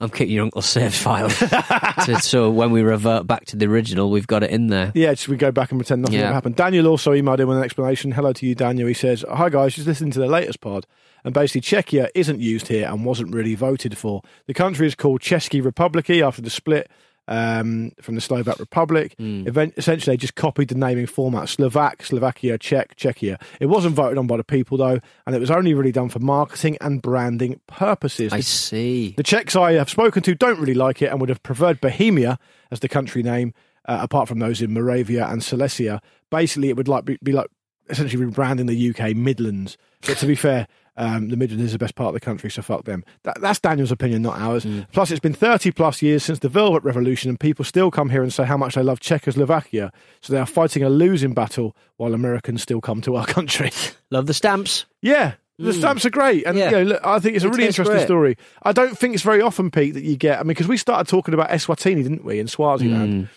[0.00, 1.28] I'm keeping your uncle's save file.
[2.04, 4.92] to, so when we revert back to the original, we've got it in there.
[4.94, 6.26] Yeah, just we go back and pretend nothing Yeah.
[6.26, 6.56] ever happened.
[6.56, 8.12] Daniel also emailed in with an explanation.
[8.12, 8.88] Hello to you, Daniel.
[8.88, 10.86] He says, Hi guys, just listening to the latest pod.
[11.22, 14.22] And basically, Czechia isn't used here and wasn't really voted for.
[14.46, 16.90] The country is called Český republiky after the split
[17.30, 19.14] um, from the Slovak Republic.
[19.18, 23.40] Event- essentially, they just copied the naming format Slovak, Slovakia, Czech, Czechia.
[23.60, 26.18] It wasn't voted on by the people, though, and it was only really done for
[26.18, 28.32] marketing and branding purposes.
[28.32, 29.14] I The see.
[29.16, 32.38] the Czechs I have spoken to don't really like it and would have preferred Bohemia
[32.70, 33.54] as the country name,
[33.86, 36.02] uh, apart from those in Moravia and Silesia.
[36.30, 37.48] Basically, it would like be, be like
[37.88, 39.78] essentially rebranding the UK Midlands.
[40.06, 40.66] But to be fair,
[41.00, 43.04] um, the Midlands is the best part of the country, so fuck them.
[43.22, 44.66] That, that's Daniel's opinion, not ours.
[44.66, 44.86] Mm.
[44.92, 48.22] Plus, it's been 30 plus years since the Velvet Revolution, and people still come here
[48.22, 49.92] and say how much they love Czechoslovakia.
[50.20, 53.70] So they are fighting a losing battle while Americans still come to our country.
[54.10, 54.84] Love the stamps.
[55.00, 55.34] Yeah.
[55.58, 55.78] The mm.
[55.78, 56.66] stamps are great, and Yeah.
[56.66, 58.06] you know, look, I think it's a really interesting great.
[58.06, 58.36] story.
[58.62, 60.38] I don't think it's very often, Pete, that you get.
[60.38, 63.24] I mean, because we started talking about Eswatini, didn't we, in Swaziland?
[63.24, 63.28] Mm.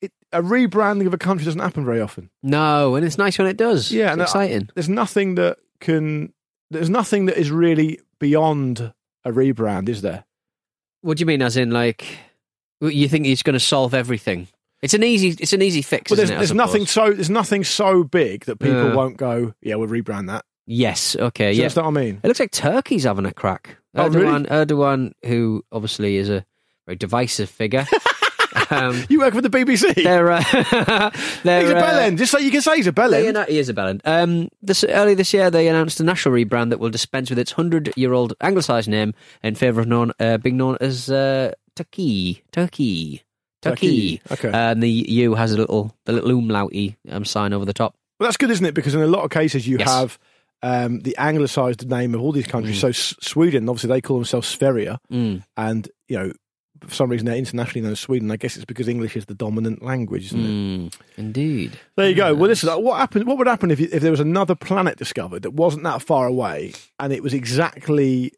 [0.00, 2.30] It, a rebranding of a country doesn't happen very often.
[2.42, 3.92] No, and it's nice when it does.
[3.92, 4.70] Yeah, it's and I- exciting.
[4.74, 6.32] There's nothing that can.
[6.70, 8.92] There's nothing that is really beyond
[9.24, 10.24] a rebrand, is there?
[11.02, 11.42] What do you mean?
[11.42, 12.06] As in, like,
[12.80, 14.48] you think it's going to solve everything?
[14.82, 15.36] It's an easy.
[15.38, 16.10] It's an easy fix.
[16.10, 18.94] Well, there's, isn't it, there's nothing so there's nothing so big that people Yeah.
[18.94, 19.52] won't go.
[19.60, 20.44] Yeah, we'll rebrand that.
[20.66, 21.16] Yes.
[21.16, 21.52] Okay.
[21.52, 21.64] You yeah.
[21.64, 22.20] understand what I mean?
[22.22, 23.76] It looks like Turkey's having a crack.
[23.94, 26.46] Oh, Erdogan, Erdogan, who obviously is a
[26.86, 27.86] very divisive figure.
[28.70, 29.94] um, You work for the BBC.
[30.02, 30.42] they're, uh,
[31.42, 32.18] they're, He's a uh, bellend.
[32.18, 33.32] Just say you can say he's a bellend.
[33.32, 34.00] annou- he is a bellend.
[34.04, 37.52] Um, this, earlier this year, they announced a national rebrand that will dispense with its
[37.52, 42.42] hundred-year-old anglicised name in favour of known, uh, being known as uh, Turkey.
[42.52, 43.22] Turkey.
[43.62, 44.20] Turkey.
[44.30, 44.50] Okay.
[44.52, 47.94] And the U has a little, the little umlauty um, sign over the top.
[48.18, 48.74] Well, that's good, isn't it?
[48.74, 49.88] Because in a lot of cases, you Yes.
[49.88, 50.18] have
[50.62, 52.76] um, the anglicised name of all these countries.
[52.78, 52.80] Mm.
[52.80, 55.42] So S- Sweden, obviously, they call themselves Sverige, Mm.
[55.56, 56.32] and you know,
[56.86, 58.30] for some reason they're internationally known as Sweden.
[58.30, 60.48] I guess it's because English is the dominant language, isn't it?
[60.48, 60.94] Mm.
[61.16, 61.78] Indeed.
[61.96, 62.34] There you go.
[62.34, 63.26] Well, listen, like, what happened?
[63.26, 66.26] What would happen if, you, if there was another planet discovered that wasn't that far
[66.26, 68.32] away, and it was exactly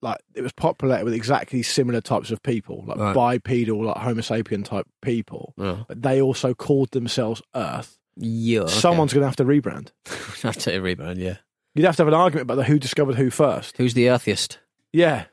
[0.00, 3.14] like it was populated with exactly similar types of people, like Right.
[3.14, 5.84] bipedal, like Homo sapien type people, Oh.
[5.88, 7.98] but they also called themselves Earth.
[8.16, 8.60] Yeah.
[8.60, 8.72] okay.
[8.72, 9.90] Someone's going to have to rebrand.
[10.42, 11.18] have to rebrand.
[11.18, 11.38] Yeah.
[11.74, 13.76] You'd have to have an argument about the who discovered who first.
[13.76, 14.58] Who's the earthiest?
[14.92, 15.24] Yeah,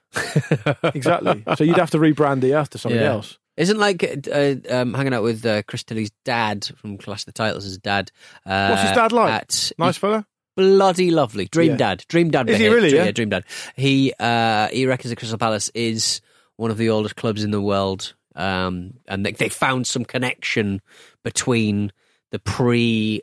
[0.84, 1.44] exactly.
[1.56, 3.12] so you'd have to rebrand the Earth to something Yeah.
[3.14, 3.38] else.
[3.58, 4.04] Isn't like
[4.34, 7.64] uh, um, hanging out with uh, Chris Tilly's dad from Clash of the Titles.
[7.64, 8.12] His dad.
[8.46, 9.50] Uh, What's his dad like?
[9.80, 10.28] Nice fella.
[10.58, 11.46] bloody lovely.
[11.46, 11.78] Dream Yeah.
[11.78, 12.06] dad.
[12.10, 12.50] Dream dad.
[12.50, 13.12] Is he really, Dream, yeah?
[13.12, 13.46] Dream dad.
[13.78, 16.20] He uh, he reckons the Crystal Palace is
[16.58, 20.82] one of the oldest clubs in the world, um, and they, they found some connection
[21.24, 21.94] between
[22.32, 23.22] the pre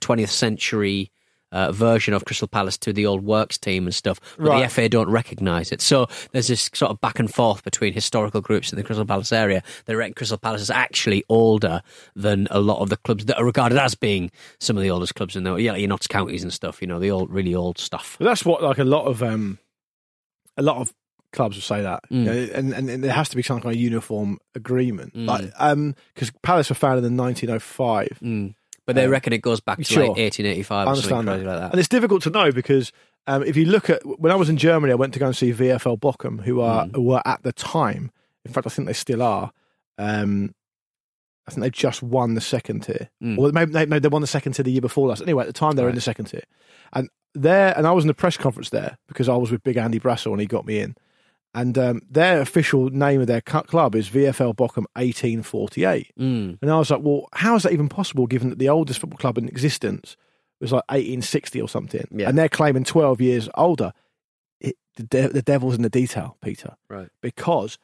[0.00, 1.10] twentieth century.
[1.52, 4.58] Uh, version of Crystal Palace to the old works team and stuff, but Right.
[4.60, 5.80] the FA don't recognise it.
[5.80, 9.32] So there's this sort of back and forth between historical groups in the Crystal Palace
[9.32, 9.60] area.
[9.86, 11.82] They reckon Crystal Palace is actually older
[12.14, 14.30] than a lot of the clubs that are regarded as being
[14.60, 16.80] some of the oldest clubs in the yeah, like your Notts counties and stuff.
[16.80, 18.14] You know, the old, really old stuff.
[18.20, 19.58] But that's what like a lot of um,
[20.56, 20.92] a lot of
[21.32, 22.16] clubs will say that, Mm.
[22.18, 25.26] you know, and, and and there has to be some kind of uniform agreement, Mm.
[25.26, 28.18] like um, because Palace were founded in 1905.
[28.22, 28.54] Mm.
[28.90, 30.02] But they Um, reckon it goes back to sure.
[30.08, 31.50] like 1885 I or something understand that.
[31.50, 31.70] like that.
[31.72, 32.92] and it's difficult to know because
[33.26, 35.36] um, if you look at when I was in Germany, I went to go and
[35.36, 36.94] see VFL Bochum, who are Mm.
[36.96, 38.10] who were at the time.
[38.44, 39.52] In fact, I think they still are.
[39.98, 40.54] Um,
[41.46, 43.38] I think they just won the second tier, Mm.
[43.38, 45.22] or maybe they, maybe they won the second tier the year before last.
[45.22, 46.42] Anyway, at the time they were in the second tier,
[46.92, 49.76] and there, and I was in the press conference there because I was with Big
[49.76, 50.96] Andy Brassell and he got me in.
[51.52, 56.12] And um, their official name of their club is VFL Bochum 1848.
[56.18, 56.58] Mm.
[56.62, 59.18] And I was like, well, how is that even possible given that the oldest football
[59.18, 60.16] club in existence
[60.60, 62.06] was like 1860 or something?
[62.12, 62.28] Yeah.
[62.28, 63.92] And they're claiming 12 years older.
[64.60, 67.08] It, the, de- the devil's in the detail, Peter, Right.
[67.20, 67.78] because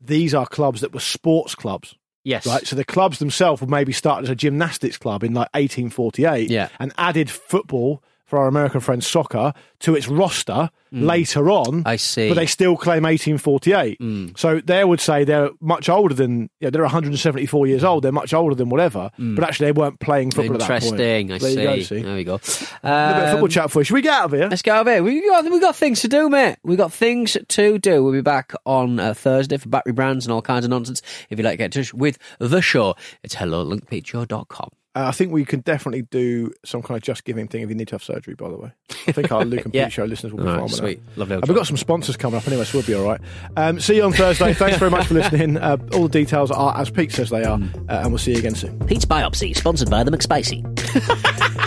[0.00, 2.46] these are clubs that were sports clubs, Yes.
[2.46, 2.66] right?
[2.66, 6.68] So the clubs themselves were maybe started as a gymnastics club in like 1848 Yeah.
[6.78, 11.82] and added football for our American friends soccer to its roster later on.
[11.82, 11.86] Mm.
[11.86, 12.28] I see.
[12.28, 13.98] But they still claim 1848.
[14.00, 14.38] Mm.
[14.38, 18.04] So they would say they're much older than, you know, they're 174 years old.
[18.04, 19.10] They're much older than whatever.
[19.18, 21.00] But actually, they weren't playing football at that point.
[21.00, 21.32] Interesting.
[21.32, 21.64] I there see.
[21.64, 22.02] Go, see.
[22.02, 22.34] There we go.
[22.34, 23.84] A bit of Um, football chat for you.
[23.84, 24.48] Should we get out of here?
[24.48, 25.02] Let's get out of here.
[25.02, 26.56] We got we got things to do, mate.
[26.62, 28.04] We've got things to do.
[28.04, 31.02] We'll be back on uh, Thursday for battery brands and all kinds of nonsense.
[31.30, 34.70] If you'd like to get in touch with the show, it's hello at lukepeatshow.com.
[34.96, 37.76] Uh, I think we can definitely do some kind of just giving thing if you
[37.76, 38.72] need to have surgery, by the way.
[39.06, 39.84] I think our Luke and Yeah.
[39.84, 41.06] Pete show listeners will be All fine right, with sweet.
[41.06, 41.18] that.
[41.18, 41.34] Lovely.
[41.36, 43.20] And we've got some sponsors coming up anyway, so we'll be all right.
[43.56, 44.52] Um, see you on Thursday.
[44.52, 45.58] Thanks very much for listening.
[45.58, 48.38] Uh, all the details are as Pete says they are, uh, and we'll see you
[48.38, 48.78] again soon.
[48.86, 50.60] Pete's Biopsy, sponsored by the McSpicy.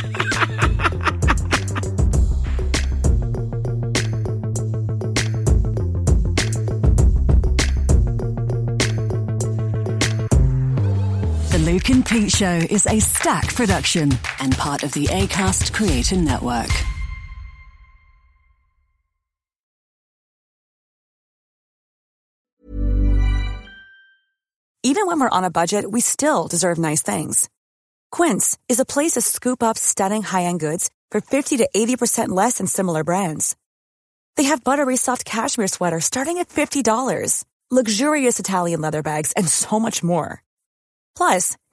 [11.74, 16.70] Luke and Pete Show is Acast production and part of the ACAST Creator Network.
[24.84, 27.50] Even when we're on a budget, we still deserve nice things.
[28.12, 32.60] Quince is a place to scoop up stunning high-end goods for 50 to 80% less
[32.60, 33.56] than similar brands.
[34.38, 39.80] They have buttery soft cashmere sweaters starting at $50, luxurious Italian leather bags, and so
[39.80, 40.44] much more.
[41.16, 41.58] Plus,